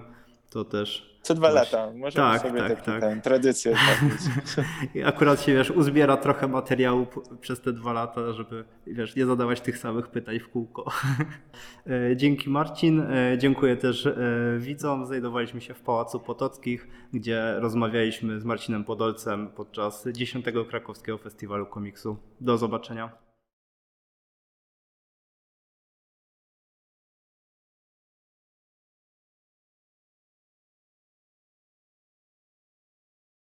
to 0.50 0.64
też. 0.64 1.10
Co 1.22 1.34
dwa 1.34 1.50
Właśnie. 1.50 1.78
lata, 1.78 1.92
możemy 1.92 2.26
Tak, 2.26 2.42
sobie 2.42 2.60
tak, 2.60 2.68
taki, 2.68 2.82
tak. 2.82 3.00
Ten, 3.00 3.20
tradycję. 3.20 3.76
I 4.94 5.02
akurat 5.02 5.42
się, 5.42 5.54
wiesz, 5.54 5.70
uzbiera 5.70 6.16
trochę 6.16 6.48
materiału 6.48 7.06
przez 7.40 7.60
te 7.60 7.72
dwa 7.72 7.92
lata, 7.92 8.32
żeby, 8.32 8.64
wiesz, 8.86 9.16
nie 9.16 9.26
zadawać 9.26 9.60
tych 9.60 9.78
samych 9.78 10.08
pytań 10.08 10.38
w 10.38 10.48
kółko. 10.48 10.90
E, 11.86 12.16
Dzięki 12.20 12.50
Marcin. 12.50 13.00
E, 13.00 13.38
Dziękuję 13.38 13.76
też 13.76 14.08
widzom. 14.58 15.06
Znajdowaliśmy 15.06 15.60
się 15.60 15.74
w 15.74 15.80
Pałacu 15.80 16.20
Potockich, 16.20 16.88
gdzie 17.12 17.54
rozmawialiśmy 17.58 18.40
z 18.40 18.44
Marcinem 18.44 18.84
Podolcem 18.84 19.48
podczas 19.48 20.08
10. 20.12 20.46
Krakowskiego 20.68 21.18
Festiwalu 21.18 21.66
Komiksu. 21.66 22.16
Do 22.40 22.58
zobaczenia. 22.58 23.29